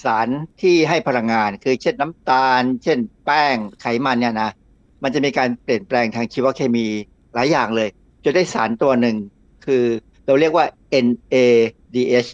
[0.03, 0.27] สาร
[0.61, 4.51] ที่ให้พลังงาน คือเช่นน้ำตาล เช่น แป้งไขมันเนี่ยนะ
[5.03, 6.87] มันจะมีการเปลี่ยนแปลงทางชีวเคมี
[7.33, 7.89] หลายอย่างเลย
[8.23, 9.17] จนได้สารตัวหนึ่ง
[9.65, 9.83] คือ
[10.25, 10.65] เราเรียกว่า
[11.05, 12.29] NADH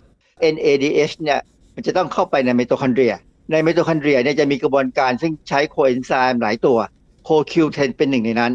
[0.54, 1.40] NADH เนี่ย
[1.76, 3.14] มันจะต้องเข้าไปในไมโตคอนเดรีย
[3.52, 6.78] ในไมโตคอนเดรียเนี่ยจะมีกระบวนการซึ่งใช้โคเอนไซม์หลายตัว
[7.24, 8.54] โคคิวเทนเป็นหนึ่งในนั้น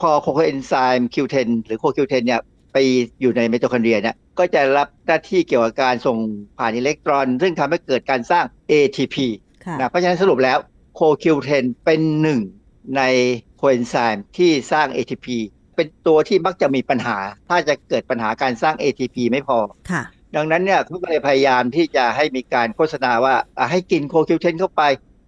[0.00, 2.40] พอโคเอนไซม์ Q10 หรือโคคิวเทนเนี่ย
[2.72, 2.76] ไป
[3.20, 6.16] อยู่ในไมโตคอนเดรียเนี่ยก็จะรับหน้าที่เกี่ยวกับการส่ง
[6.58, 9.16] ผ่านอิเล็กตรอน ซึ่งทำให้เกิดการสร้าง ATP
[9.64, 10.58] ค่ะนะเพราะฉะนั้นสรุปแล้ว
[10.94, 12.40] โคคิวเทนเป็นหนึ่ง
[12.96, 13.02] ใน
[13.56, 15.26] โคเอนไซม์ที่สร้าง ATP
[15.76, 17.18] เป็นตัวที่มักจะมีปัญหา
[17.48, 19.58] ถ้าจะเกิดปัญหาการสร้าง ATP ไม่พอ
[19.90, 20.02] ค่ะ
[20.36, 24.82] ดังนั้นเนี่ยเขาก็เลยพยายามที่จะให้มีการโฆษณาว่าอะให้กินโคคิวเทนเข้าไป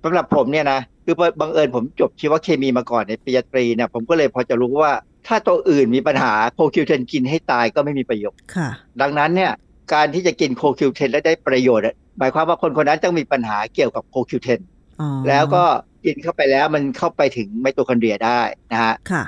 [0.05, 4.93] สำหรับผมเนี่ยนะคือบังเอิญผมจบชีวเคมีมาก่อนในปริญญาตรีเนี่ยผมก็เลยพอจะรู้ว่า
[5.27, 8.69] ถ้าตัวอื่นมีปัญหาโคคิวเทนกินให้ตายก็ไม่มีประโยชน์ค่ะ
[9.01, 9.53] ดังนั้นเนี่ย
[9.95, 14.61] การที่จะกินโคคิวเทนและได้ประโยชน์อะหมายความว่าคนคนนั้นต้องมีปัญหาเกี่ยวกับโคคิวเทน
[15.01, 15.65] อ๋อแล้วก็
[16.05, 18.41] กินเข้าไปแล้วมันเข้าไปถึงไมโตคอนเดรียได้
[18.73, 19.25] นะฮะค่ะ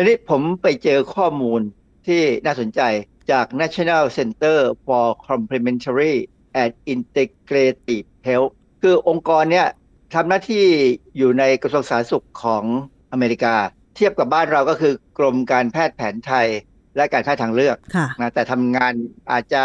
[0.00, 1.60] ทีนี้ผมไปเจอข้อมูล
[2.06, 2.80] ที่น่าสนใจ
[3.30, 6.14] จาก National Center for Complementary
[6.62, 9.66] and Integrative Health คือองค์กรเนี่ย
[10.14, 10.64] ทำหน้าที่
[11.16, 12.64] อยู่ในกระทรวงสาธารณสุขของ
[13.12, 13.54] อเมริกา
[13.96, 16.46] เทียบกับบ้านเราก็คือกรมการแพทย์แผนไทย
[16.96, 18.92] และการแพทย์ทางเลือกค่ะนะแต่ทำงาน
[19.32, 19.62] อาจจะ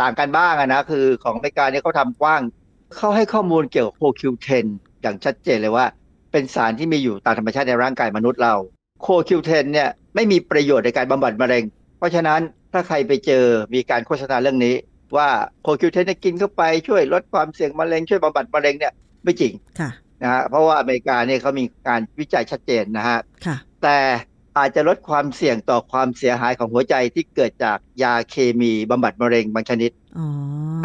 [0.00, 2.42] ต่างกันบ้างอะนะคือของอเมริกาเนี่ยเขาทำกว้าง
[2.96, 4.66] เขาให้ข้อมูลเกี่ยวกับโคคิวเทน
[5.02, 5.86] อย่างชัดเจนเลยว่า
[6.32, 8.54] เป็นสารที่มีอยู่ตามธรรมชาติในร่างกายมนุษย์เรา
[9.02, 11.64] โคคิวเทนเนี่ยไม่มีประโยชน์ในการบำบัดมะเร็ง
[11.98, 12.40] เพราะฉะนั้น
[12.72, 13.44] ถ้าใครไปเจอ
[13.74, 14.74] มีการโฆษณาเรื่องนี้
[15.16, 15.28] ว่า
[15.62, 18.92] โคคิวเทนเนี่ยกินเข้าไปช่วยลดความเสี่ยงมะเร็ง ช่วยบำบัดมะเร็งเนี่ย
[19.24, 19.90] ไม่จริงค่ะ
[20.22, 23.98] นะฮะเพราะว่าอเมริกาเนี่ยเขามีการวิจัยชัดเจนนะฮะค่ะแต่
[24.58, 30.26] อาจจะลดความเสี่ยงต่อความเสียหายของหัวใจที่เกิดจากยาเคมีบำบัดมะเร็งบางชนิดอ๋อ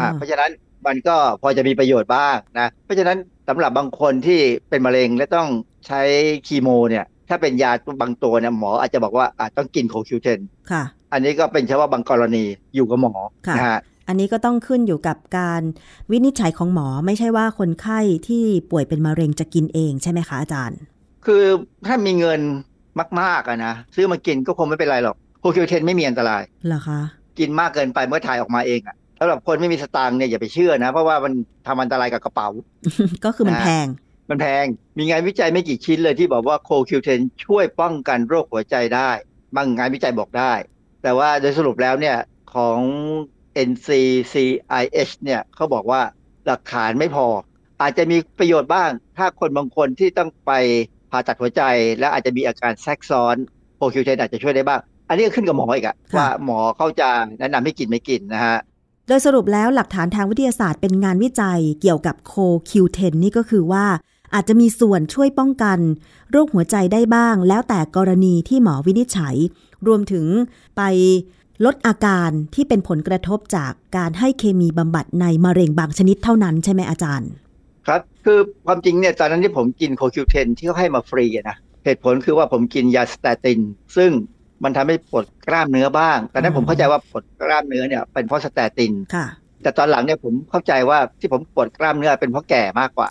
[0.00, 0.50] อ่าเพราะฉะนั้น
[0.86, 5.48] มันก็พอจะมีประโยชน์บ้างนะ เพราะฉะนั้นสำหรับบางคนที่เป็นมะเร็งและต้อง
[5.86, 6.00] ใช้
[6.46, 7.72] คีโมเนี่ย ถ้าเป็นยา
[8.02, 13.14] บางตัวเนี่ยหมออาจจะบอกว่าอาจต้องกินโคคิวเทนค่ะ อันนี้ก็เป็นเฉพาะบางกรณีอยู่กับหมอ
[13.46, 15.62] ค่ะนะฮะอันนี้ก็ต้องขึ้นอยู่กับการ
[16.10, 20.78] วินิจฉัยของหมอไม่ใช่ว่าคนไข้ที่ป่วยเป็นมะเร็งจะกินเองใช่ไหมคะอาจารย์
[21.26, 21.44] คือ
[21.86, 22.40] ถ้ามีเงิน
[23.20, 27.00] มากๆอะนะซื้อมากินก็คงไม่เป็นไรหรอกโคคิวเทนไม่มีอันตรายเหรอคะ
[27.38, 31.32] กินมากเกินไปเมื่อถ่ายออกมาเองอะสำหรับคนไม่มีสตางค์เนี่ยอย่าไปเชื่อนะ เพราะว่ามัน
[31.66, 32.48] ทำอันตรายกับกระเป๋า
[33.24, 33.86] ก็คือมันนะแพง
[34.28, 34.64] มันแพง
[34.98, 39.10] มีงานวิจัยไม่กี่ชิ้นเลยที่บอกว่าโคคิวเทนช่วยป้องกันโรคหัวใจได้
[39.56, 40.52] บางงานวิจัยบอกได้
[41.02, 42.16] แต่ว่าโดยสรุปแล้วเนี่ย
[42.54, 42.80] ของ
[43.68, 46.00] NCCIH เนี่ยเขาบอกว่า
[46.46, 47.26] หลักฐานไม่พอ
[47.82, 50.52] อาจจะมีประโยชน์บ้าง ถ้าคนบางคนที่ต้องไป
[51.10, 51.62] ผ่าตัดหัวใจ
[51.98, 53.36] และอาจจะมีอาการแทรกซ้อน
[53.76, 57.08] โคคิวเทนอาจจะช่วยได้บ้าง อันนี้ก็ขึ้นกับหมออีกอะค่ะว่าหมอเขาจะ
[57.38, 58.58] แนะนำให้กินไม่กินนะฮะ
[59.08, 62.34] โดยสรุปแล้วหลักฐานทางวิทยาศาสตร์เป็นงานวิจัยเกี่ยวกับโค
[62.70, 63.84] คิวเทนนี่ก็คือว่า
[64.34, 65.78] อาจจะมีส่วนช่วยป้องกัน
[66.30, 69.36] โรคหัวใจได้บ้าง แล้วแต่กรณีที่หมอวินิจฉัย
[69.86, 70.26] รวมถึง
[70.76, 70.82] ไป
[71.64, 77.30] ลดอาการที่เป็นผลกระทบจากการให้เคมีบำบัดในมะเร็งบางชนิดเท่านั้นใช่ไหมอาจารย์
[77.86, 83.60] ครับ คือความจริงเนี่ยตอนนั้นที่ผมกินโคคิวเทนที่เขาให้มาฟรีอะนะเหตุผลคือว่าผมกินยา statin
[83.96, 84.10] ซึ่ง
[84.64, 89.26] มันทำให้ปวดกล้ามเนื้อบ้าง แต่นั้นอืมผมเข้าใจว่าปวดกล้ามเนื้อเนี่ยเป็นเพราะ statin ค่ะ
[89.62, 93.08] แต่ตอนหลังเนี่ยผมเข้าใจว่าที่ผมปวดกล้ามเนื้อเป็นเพราะแก่มากกว่า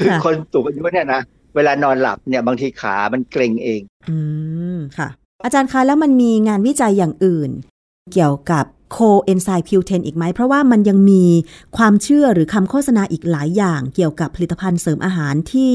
[0.00, 1.20] คือค่ะคนสูงอายุเนี่ยนะ
[1.56, 3.80] เวลานอนหลับเนี่ยบางทีขามันเกร็งเอง
[4.10, 4.18] อื
[4.76, 5.08] มค่ะ
[5.44, 7.50] อาจารย์คะแล้วมันมีงานวิจัยอย่างอื่น
[8.12, 11.24] เกี่ยวกับ coenzyme Q10 อีกไหม เพราะว่ามันยังมี
[11.76, 15.72] ความเชื่อหรือคำโฆษณาอีกหลายอย่าง เกี่ยวกับผลิตภัณฑ์เสริมอาหารที่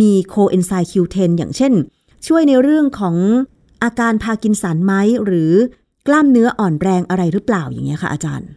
[0.00, 1.72] มี coenzyme Q10 อย่างเช่น
[2.26, 3.16] ช่วยในเรื่องของ
[3.82, 4.94] อาการพาร์กินสันไหม
[5.24, 5.52] หรือ
[6.06, 8.48] กล้ามเนื้ออ่อนแรงอะไรหรือเปล่าอย่างเงี้ยค่ะอาจารย์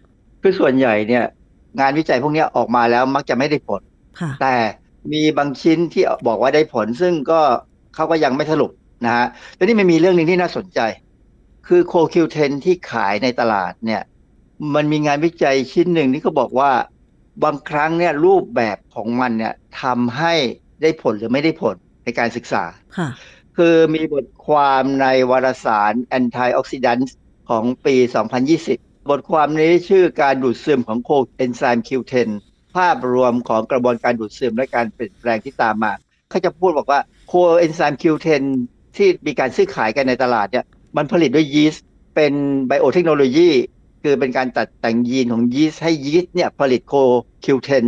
[0.43, 1.25] คือส่วนใหญ่เนี่ย
[1.79, 3.81] งานวิจัยพวกเนี้ยออกมาแล้วมักจะไม่ได้ผล
[4.19, 4.55] ค่ะแต่
[5.11, 7.41] มีบางชิ้นที่บอกว่าได้ผล ซึ่งก็
[7.95, 8.71] เขาก็ยังไม่สรุป
[9.05, 10.79] นะฮะแล้วนี่มันมีเรื่องหนึ่งที่น่าสนใจ
[11.67, 14.01] คือโคคิวเทนที่ขายในตลาดเนี่ย
[14.75, 16.71] มันมีงานวิจัยชิ้นหนึ่งที่เขาบอกว่า
[17.43, 20.33] บางครั้งเนี่ยรูปแบบของมันเนี่ยทำให้
[20.81, 22.63] ได้ผลหรือไม่ได้ผลในการศึกษา
[22.97, 23.09] ค่ะ
[23.57, 27.11] คือมีบทความในวารสาร Antioxidants
[27.49, 27.95] ของปี
[28.49, 32.29] 2020 บทความนี้ชื่อการดูดซึมของโคเอนไซม์ Q10
[32.75, 35.91] ภาพรวมของกระบวนการดูดซึมและการเปลี่ยนแปลงที่ตามมา
[36.29, 38.41] เขาจะพูดบอกว่าโคเอนไซม์ Q10
[38.95, 40.65] ที่มีการซื้อขายกันในตลาดเนี่ย
[40.97, 41.85] มันผลิตด้วยยีสต์
[42.15, 42.33] เป็น
[42.67, 43.49] ไบโอเทคโนโลยี
[44.03, 46.93] คือเป็นการตัดแต่งยีนของยีสต์ให้ยีสต์เนี่ยผลิตโค
[47.45, 47.85] Q10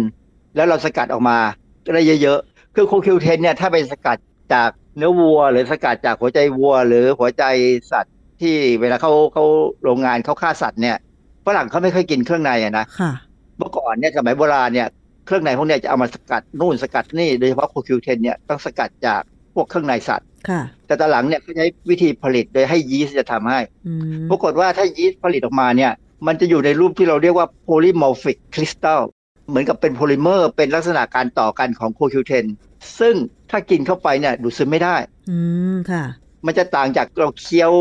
[0.55, 1.37] แล้วเราสกัดออกมา
[1.93, 4.17] ได้เยอะๆ คือโค Q10 เนี่ยถ้าไปสกัด
[4.53, 7.43] จากเนื้อวัว หรือสกัดจากหัวใจวัว หรือหัวใจ
[7.91, 9.45] สัตว์ที่เวลาเขาเขา
[9.83, 10.97] โรงงานเขาฆ่าสัตว์เนี่ย
[11.45, 13.11] ฝรั่งเขาไม่ค่อยกินเครื่องในอะนะค่ะ
[13.57, 14.87] เมื่อก่อนเนี่ยสมัยโบราณเนี่ย
[15.25, 19.21] เครื่องในพวกเนี้ยจะเอามาสกัดนู่นสกัดนี่โดยเฉพาะโคคิวเทนเนี่ยต้องสกัดจาก
[19.53, 25.91] พวกเครื่องในสัตว์ค่ะแต่ตอนหลังเนี่ยเขาใช้วิธีผลิตโดยให้ยีสต์จะทำให้อืมปรากฏว่าถ้ายีสต์ผลิตออกมาเนี่ย
[26.27, 29.01] มันจะอยู่ในรูปที่เราเรียกว่า polymorphic crystal
[29.49, 32.45] เหมือนกับเป็นโพลิเมอร์ เป็นลักษณะการต่อกันของโคคิวเทน
[32.99, 33.15] ซึ่ง
[33.51, 34.95] ถ้ากินเข้าไปเนี่ยดูดซึมไม่ได้
[35.29, 35.37] อื
[35.73, 36.03] มค่ะ
[36.45, 37.71] มันจะต่างจากเราเคี้ยว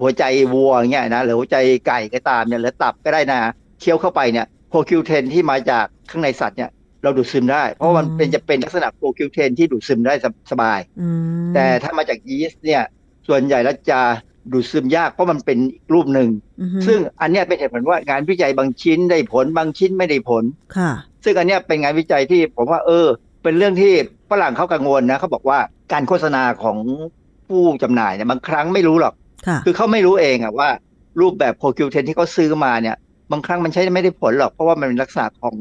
[0.00, 3.40] หัวใจวัวอย่างเงี้ยนะหรือหัวใจไก่ก็ตามเนี่ยหรือตับก็ได้นะ
[3.80, 6.70] เคี้ยวเข้าไปเนี่ยโคคิวเทนที่มาจากข้างในสัตว์เนี่ย
[7.02, 11.08] เราดูดซึมได้ เพราะว่ามันอืมเป็นจะเป็นลักษณะโคคิวเทนที่ดูดซึมได้สบสบายอื
[11.48, 12.82] มแต่ถ้ามาจากยีสต์เนี่ย
[13.28, 14.00] ส่วนใหญ่แล้วจะ
[14.52, 16.28] ดูดซึมยากเพราะมันเป็นอีกรูปหนึ่ง
[16.60, 20.44] อือฮึซึ่งอันเนี้ยเป็นเหตุผลว่างานวิจัยบางชิ้นได้ผลบางชิ้นไม่ได้ผล
[20.76, 20.90] ค่ะ
[21.24, 23.06] ซึ่งอันเนี้ยเป็นงานวิจัยที่ผมว่า เออ
[23.42, 23.92] เป็นเรื่องที่
[24.30, 25.58] ฝรั่งเขากังวลนะเขาบอกว่า
[25.92, 26.78] การโฆษณาของ
[27.48, 29.14] ผู้จำหน่ายเนี่ยบางครั้งไม่รู้หรอก
[29.46, 30.68] ค่ะคือเขาไม่รู้เองอะว่า
[31.20, 32.96] รูปแบบโคคิวเทนที่เขาซื้อมาเนี่ย
[33.32, 35.54] บางครั้งมันใช้ไม่ได้ผลหรอก เพราะว่ามันเป็นลักษณะของ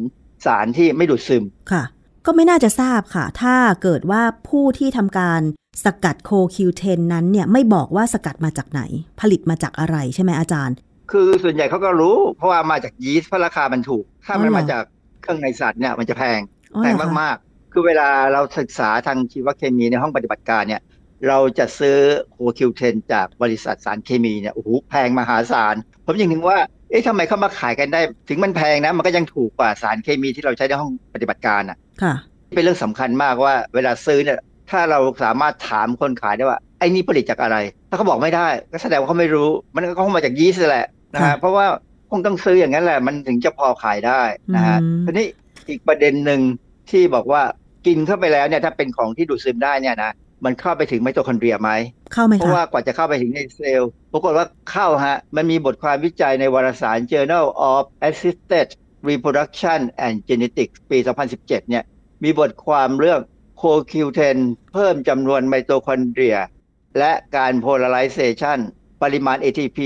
[0.46, 1.84] สารที่ไม่ดูดซึมค่ะ
[2.26, 5.42] ก็ไม่น่าจะทราบค่ะ ถ้าเกิดว่าผู้ที่ทำการ
[5.86, 8.82] สกัดโคคิวเทนนั้นเนี่ยไม่บอกว่าสกัดมาจากไหน
[9.22, 10.76] ผลิตมาจากอะไรใช่ไหมอาจารย์
[11.12, 14.84] คือส่วนใหญ่เขาก็รู้ เพราะว่ามาจากยีสต์เพราะราคามันถูก ถ้ามันอ๋อเหรอมาจาก
[15.22, 16.40] เครื่องในสัตว์เนี่ยมันจะแพง
[16.76, 20.82] อ๋อแพเหงรอคะมากๆ คือเวลาเราศึกษาทางชีวเคมีในห้องปฏิบัติการเนี่ย
[21.28, 21.98] เราจะซื้อ
[22.32, 26.58] โคคิวเทนจากบริษัทสารเคมีเนี่ยโอ้โหแพงมหาศาล ผมยังถึงว่า
[26.90, 32.14] เอ๊ะทำไมเขามาขายกันได้ ถึงมันแพงนะ มันก็ยังถูกกว่าสารเคมีที่เราใช้ในห้องปฏิบัติการอะค่ะ
[32.56, 34.38] เป็นเรื่องสำคัญมากว่าเวลาซื้อเนี่ย
[34.70, 37.58] ถ้าเราสามารถถามคนขายได้ว่าไอ้นี่ผลิตจากอะไร
[37.90, 41.66] ถ้าเขาบอกไม่ได้ ก็แสดงว่าเขาไม่รู้มันก็คงมาจากยีสต์แหละนะค่ะฮะเพราะว่า
[42.12, 44.22] คงต้องซื้ออย่างนั้นแหละ มันถึงจะพอขายได้
[44.56, 45.28] นะฮะอืมทีนี้
[45.70, 46.42] อีกประเด็นหนึ่ง
[46.90, 47.42] ที่บอกว่า
[47.88, 50.12] กินเข้าไปแล้วเนี่ยถ้าเป็นของที่ดูดซึมได้เนี่ยนะ
[50.46, 51.72] มันเข้าไปถึงไมโตคอนเดรียไหม
[52.14, 58.68] เข้าไหมเพราะคะว่ากว่าจะเข้าไปถึงในเซลล์ปรากฏว่าเข้าฮะ มันมีบทความวิจัยในวารสาร Journal of Assisted
[59.10, 60.98] Reproduction and Genetics ปี
[61.30, 61.84] 2017 เนี่ย
[62.24, 63.22] มีบทความเรื่อง
[63.62, 64.38] CoQ10
[64.74, 66.38] เพิ่มจำนวนไมโตคอนเดรีย
[66.98, 68.60] และการ polarization
[69.02, 69.80] ปริมาณ ATP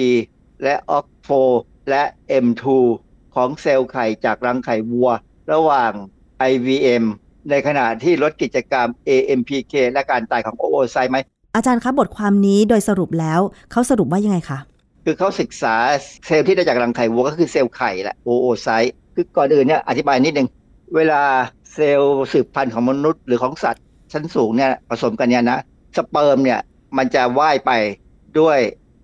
[0.63, 1.29] และออกโฟ
[1.89, 2.03] และ
[2.45, 2.63] M2
[3.35, 5.09] ของเซลล์ไข่จากรังไข่วัว
[5.51, 5.91] ระหว่าง
[6.51, 7.03] IVM
[7.49, 11.17] ในขณะที่ลดกิจกรรม AMPK และการตายของโอโอไซไหม
[11.55, 13.39] อาจารย์คะบทความนี้โดยสรุปแล้ว
[13.71, 14.59] เขาสรุปว่ายังไงคะ
[15.05, 15.75] คือเขาศึกษา
[16.25, 20.47] เซลล์ที่ได้จากรังไข่วัวก็คือเซลล์ไข่แหละ oocyte คือก่อนอื่นเนี่ยอธิบายนิดนึง
[20.95, 21.21] เวลา
[21.73, 25.59] เซลล์สืบพันธุ์ของมนุษย์หรือของสัตว์ ชั้นสูงเนี่ยผสมกันเนี่ยนะ
[25.97, 26.59] สเปิร์มเนี่ย
[26.97, 27.71] มันจะว่ายไป
[28.39, 28.57] ด้วย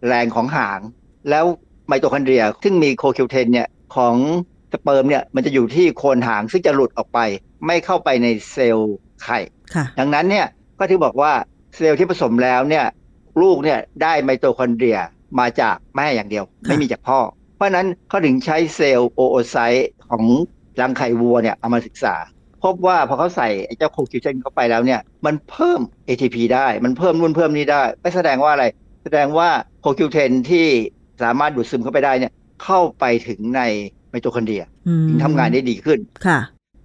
[0.07, 0.79] แรงของหาง
[1.29, 1.45] แล้ว
[1.87, 4.15] ไมโตคอนเดรีย ซึ่งมีโคคิวเทนเนี่ยของ
[4.73, 7.19] สเปิร์มเนี่ยมันจะอยู่ที่โคนหางซึ่งจะหลุดออกไป
[7.67, 9.39] ไม่เข้าไปในเซลล์ไข่
[9.75, 10.45] ค่ะดังนั้นเนี่ย
[10.79, 11.31] ก็ที่บอกว่า
[11.75, 12.85] เซลล์ที่ผสมแล้วเนี่ย
[13.41, 14.99] ลูกเนี่ยได้ไมโตคอนเดรีย
[15.39, 17.19] มาจากแม่อย่างเดียวค่ะไม่มีจากพ่อ
[17.55, 20.23] เพราะฉะนั้นเขาถึงใช้เซลล์ oocyte ของ
[20.81, 22.15] รังไข่วัวเนี่ยเอามาศึกษา
[22.63, 28.65] พบว่าพอเขาใส่ไอ้เจ้าโคคิวเทนเข้าไปแล้วเนี่ยมันเพิ่ม ATP ได้มันเพิ่มนู่นเพิ่มนี่ได้ไม่แสดงว่าอะไร
[29.03, 29.49] แสดงว่า
[29.81, 30.67] โคคิวเทนที่
[31.23, 32.31] สามารถดูดซึมเข้าไปได้เนี่ย
[32.63, 33.61] เข้าไปถึงใน
[34.09, 36.39] ไมโตคอนเดรียอืมถึงทำงานได้ดีขึ้นค่ะ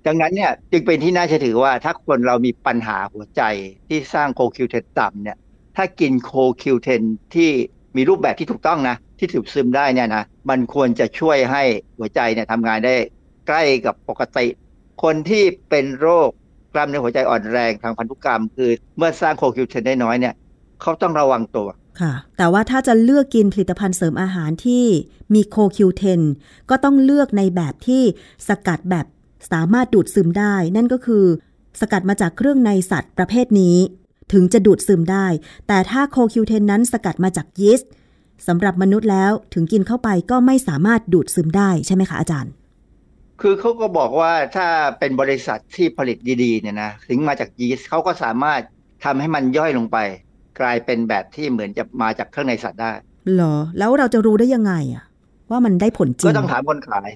[0.06, 3.42] ดังนั้นเนี่ยจึงเป็นที่น่าเชื่อถือว่าถ้าคนเรามีปัญหาหัวใจ
[3.88, 5.36] ที่สร้างโคคิวเทนต่ำเนี่ย
[5.76, 7.02] ถ้ากินโคคิวเทน
[7.34, 7.50] ที่
[7.96, 11.62] มีรูปแบบที่ถูกต้องนะ ที่ถูกซึมได้เนี่ยนะ มันควรจะช่วยให้
[11.98, 12.94] หัวใจเนี่ยทำงานได้
[13.46, 14.46] ใกล้กับปกติ
[15.02, 16.28] คนที่เป็นโรค
[16.72, 20.34] กล้ามเนื้อหัวใจอ่อนแรงทางพันธุกรรม คือเมื่อสร้างโคคิวเทนได้น้อยเนี่ย
[20.82, 21.68] เขาต้องระวังตัว
[22.00, 24.84] ค่ะ แต่ว่าถ้าจะเลือกกินผลิตภัณฑ์เสริมอาหารที่
[25.34, 26.22] มีโคคิวเทน
[26.70, 28.02] ก็ต้องเลือกในแบบที่
[28.48, 29.06] สกัดแบบ
[29.52, 31.24] สามารถดูดซึมได้ นั่นก็คือ
[31.80, 33.76] สกัดมาจากเครื่องในสัตว์ประเภทนี้
[34.32, 35.26] ถึงจะดูดซึมได้
[35.68, 37.90] แต่ถ้าโคคิวเทนนั้นสกัดมาจากยีสต์
[38.46, 42.52] สำหรับมนุษย์แล้วถึงกินเข้าไปก็ไม่สามารถดูดซึมได้ใช่ไหมคะอาจารย์
[43.40, 44.66] คือเขาก็บอกว่าถ้า
[44.98, 48.60] เป็นบริษัทที่ผลิตดีๆเนี่ยนะถึงมาจากยีสต์เขาก็สามารถ
[49.04, 49.98] ทำให้มันย่อยลงไป
[50.60, 52.92] กลายเป็นแบบที่เหมือนจะมาจากเครื่องในสัตว์ได้
[53.34, 55.04] เหรอ แล้วเราจะรู้ได้ยังไงอะ
[55.50, 57.10] ว่ามันได้ผลจริง ก็ต้องถามคนขาย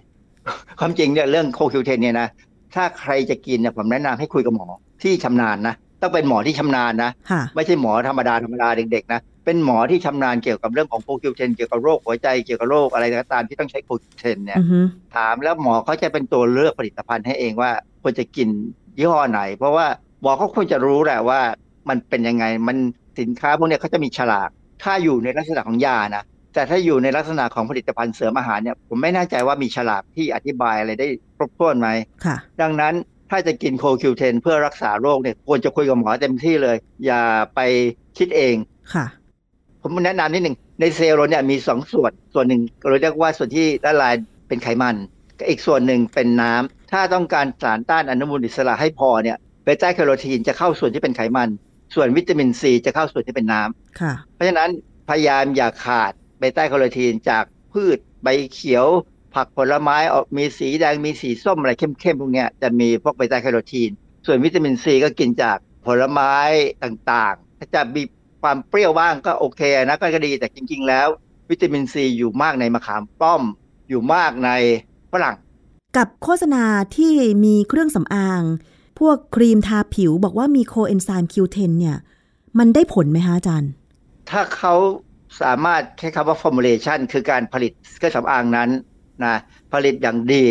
[0.80, 2.28] ความจริงเนี่ยเรื่องโคคิวเทนเนี่ยนะ
[2.74, 4.68] ถ้าใครจะกินเนี่ยผมแนะนำให้คุยกับหมอ
[5.02, 14.80] ที่ชำนาญนะ ต้องเป็นหมอที่ชำนาญนะค่ะไม่ใช่หมอธรรมดาธรรมดาเด็กๆนะ เป็นหมอที่ชำนาญเกี่ยวกับเรื่องของโคคิวเทนเกี่ยวกับโรคหัวใจเกี่ยวกับโรคอะไรก็ตามที่ต้องใช้โคคิวเทนเนี่ยอือฮึ
[15.16, 17.70] ถามแล้วหมอเขาจะเป็นตัวเลือกผลิตภัณฑ์ให้เองว่า
[18.02, 18.48] ควรจะกิน
[18.98, 19.86] ยี่ห้อไหน เพราะว่า
[20.22, 21.40] หมอเขาควรจะรู้แหละว่า
[21.88, 22.76] มันเป็นยังไงมัน
[23.20, 24.50] สินค้าพวกเนี้ยเขาจะมีฉลาก
[24.82, 31.06] ถ้าอยู่ในลักษณะของยานะ แต่ถ้าอยู่ในลักษณะของผลิตภัณฑ์เสริมอาหารเนี่ย ผมไม่แน่ใจว่ามีฉลากที่อธิบายอะไรได้
[31.36, 31.88] ครบถ้วนไหม
[32.24, 32.94] ค่ะดังนั้น
[33.30, 37.22] ถ้าจะกินโคคิวเทนเพื่อรักษาโรคเนี่ยควรจะคุยกับหมอเต็มที่เลย อย่า
[37.54, 37.60] ไป
[38.18, 38.56] คิดเอง
[38.94, 39.06] ค่ะ
[39.82, 44.14] ผมแนะนำนิดหนึ่งในเซลล์เราเนี่ยมีสองส่วนส่วนหนึ่งเราเรียกว่าส่วนที่ละลาย
[44.48, 44.96] เป็นไขมัน
[45.38, 51.48] กับอีกส่วนหนึ่งเป็นน้ำถ้าต้องการสารต้านอนุมูลอิสระให้พอเนี่ยเบต้าแคโรทีนจะเข้าส่วนที่เป็นไขมัน
[51.94, 54.70] ส่วนวิตามินซีจะเข้าส่วนที่เป็นน้ำค่ะเพราะฉะนั้น
[55.08, 58.86] พยายามอย่าขาดเบต้าแคโรทีนจากพืชใบเขียว
[59.34, 63.90] ผักผลไม้ออกมีสีแดงมีสีส้มอะไรเข้มๆพวกเนี้ยจะมีพวกเบต้าแคโรทีน
[64.26, 65.56] ส่วนวิตามินซีก็กินจาก
[65.86, 66.34] ผลไม้
[66.84, 68.02] ต่างๆ ถ้าจะมี
[68.42, 71.08] ความเปรี้ยวบ้างก็โอเคนะก็ดีแต่จริงๆแล้ว
[71.50, 73.42] วิตามินซีอยู่มากในมะขามป้อม
[73.88, 74.50] อยู่มากใน
[75.12, 75.36] ฝรั่ง
[75.96, 76.64] กับโฆษณา
[76.96, 77.14] ที่
[77.44, 78.42] มีเครื่องสำอาง
[78.98, 81.96] พวกครีมทาผิวบอกว่ามี coenzyme Q10 เนี่ย
[82.58, 83.70] มันได้ผลไหมคะอาจารย์
[84.30, 84.74] ถ้าเขา
[85.42, 88.70] สามารถใช้คำว่า formulation คือการผลิตเครื่องสำอางนั้น
[89.24, 89.36] นะ
[89.72, 90.44] ผลิตอย่างดี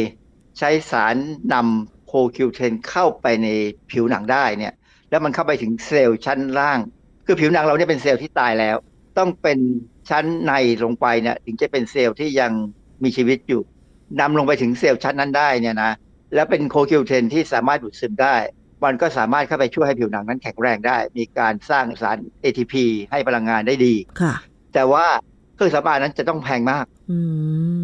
[0.60, 1.16] ใช้สาร
[1.54, 3.48] นำโคคิวเทนเข้าไปใน
[3.92, 4.74] ผิวหนังได้เนี่ย
[5.10, 6.80] แล้วมันเข้าไปถึงเซลล์ชั้นล่าง
[7.26, 8.76] คือผิวหนังเราเนี่ยเป็นเซลล์ที่ตายแล้ว
[9.18, 9.60] ต้องเป็น
[10.10, 12.52] ชั้นในลงไปเนี่ยถึงจะเป็นเซลล์ที่ยัง
[13.04, 13.62] มีชีวิตอยู่
[14.20, 15.92] นำลงไปถึงเซลล์ชั้นนั้นได้เนี่ยนะ
[16.36, 18.36] แล้วเป็นโคคิวเทนที่สามารถดูดซึมได้
[18.86, 22.74] มันก็สามารถเข้าไปช่วยให้ผิวหนังนั้นแข็งแรงได้ มีการสร้างสาร ATP
[23.12, 24.34] ให้พลังงานได้ดีค่ะ
[24.74, 25.06] แต่ว่า
[25.56, 27.20] เครื่องสำอางนั้นจะต้องแพงมากอื
[27.82, 27.84] ม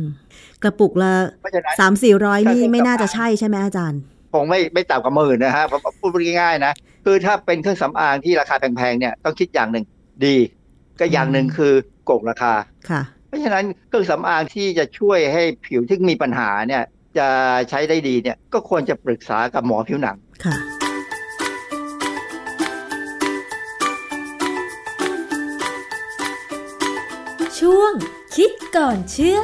[0.64, 4.02] กระปุกละเพราะฉะนั้นสามสี่ร้อยนี่ถ้าเครื่องไม่น่าจะสำอางใช่ใช่ไหมอาจารย์
[4.34, 6.74] คงไม่ไม่ต่ำกว่าหมื่นนะฮะผมพูดง่ายๆนะ
[7.06, 9.86] คือถ้าเป็นเครื่องสำอางที่ราคาแพงๆเนี่ยต้องคิดอย่างหนึ่ง
[10.26, 10.36] ดี
[11.00, 11.74] ก็อย่างหนึ่งอืมคือ
[12.06, 12.54] โกงราคา
[12.90, 16.84] ค่ะ เพราะฉะนั้นเครื่องสำอางที่จะช่วยให้ผิวที่มีปัญหาเนี่ย
[17.18, 17.28] จะ
[17.70, 20.56] ใช้ได้ดีเนี่ยก็ควรจะปรึกษากับหมอผิวหนังค่ะ
[27.60, 27.94] ช่วง
[28.36, 29.40] คิดก่อนเชื่อ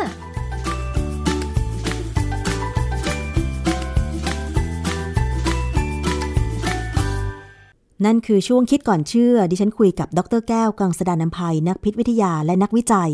[8.05, 13.11] นั่นคือช่วงคิดก่อนเชื่อ ดิฉันคุยกับดรแก้ว กังสดานนภัย นักพิษวิทยาและนักวิจัย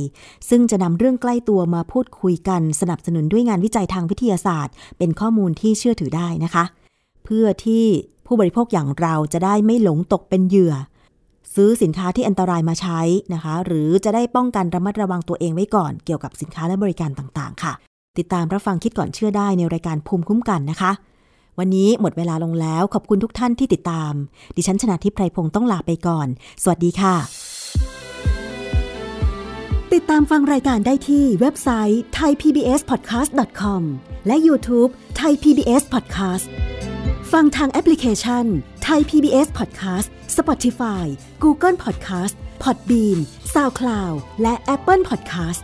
[0.50, 6.64] ซึ่งจะนำเรื่องใกล้ตัวมาพูดคุยกันสนับสนุนด้วยงานวิจัยทางวิทยาศาสตร์ เป็นข้อมูลที่เชื่อถือได้นะคะ
[7.24, 7.86] เพื่อที่
[8.26, 10.74] ผู้บริโภคอย่างเราจะได้ไม่หลงตกเป็นเหยื่อ
[11.56, 13.00] ซื้อสินค้าที่อันตรายมาใช้
[13.34, 17.74] นะคะ หรือจะได้ป้องกันระมัดระวังตัวเองไว้ก่อนเกี่ยวกับสินค้าและบริการต่างๆ ค่ะ
[18.18, 20.92] ติดตามรับฟังคิดก่อนเชื่อได้ในรายการภูมิคุ้มกันนะคะ
[21.60, 24.14] วันนี้หมดเวลาลงแล้วขอบคุณทุกท่านที่ติดตาม
[24.56, 26.28] ดิฉันชนะทิพไพรพงศ์ต้องลาไปก่อน
[26.64, 27.16] สวัสดีค่ะ
[29.93, 33.82] ติดตามฟังรายการได้ที่เว็บไซต์ thaipbspodcast.com
[34.28, 34.89] และ YouTube
[35.20, 36.45] Thai PBS Podcast
[37.34, 38.45] ฟังทางแอปพลิเคชัน
[38.88, 41.06] Thai PBS Podcast Spotify
[41.43, 42.34] Google Podcast
[42.64, 43.20] Podbean
[43.54, 45.64] SoundCloud และ Apple Podcast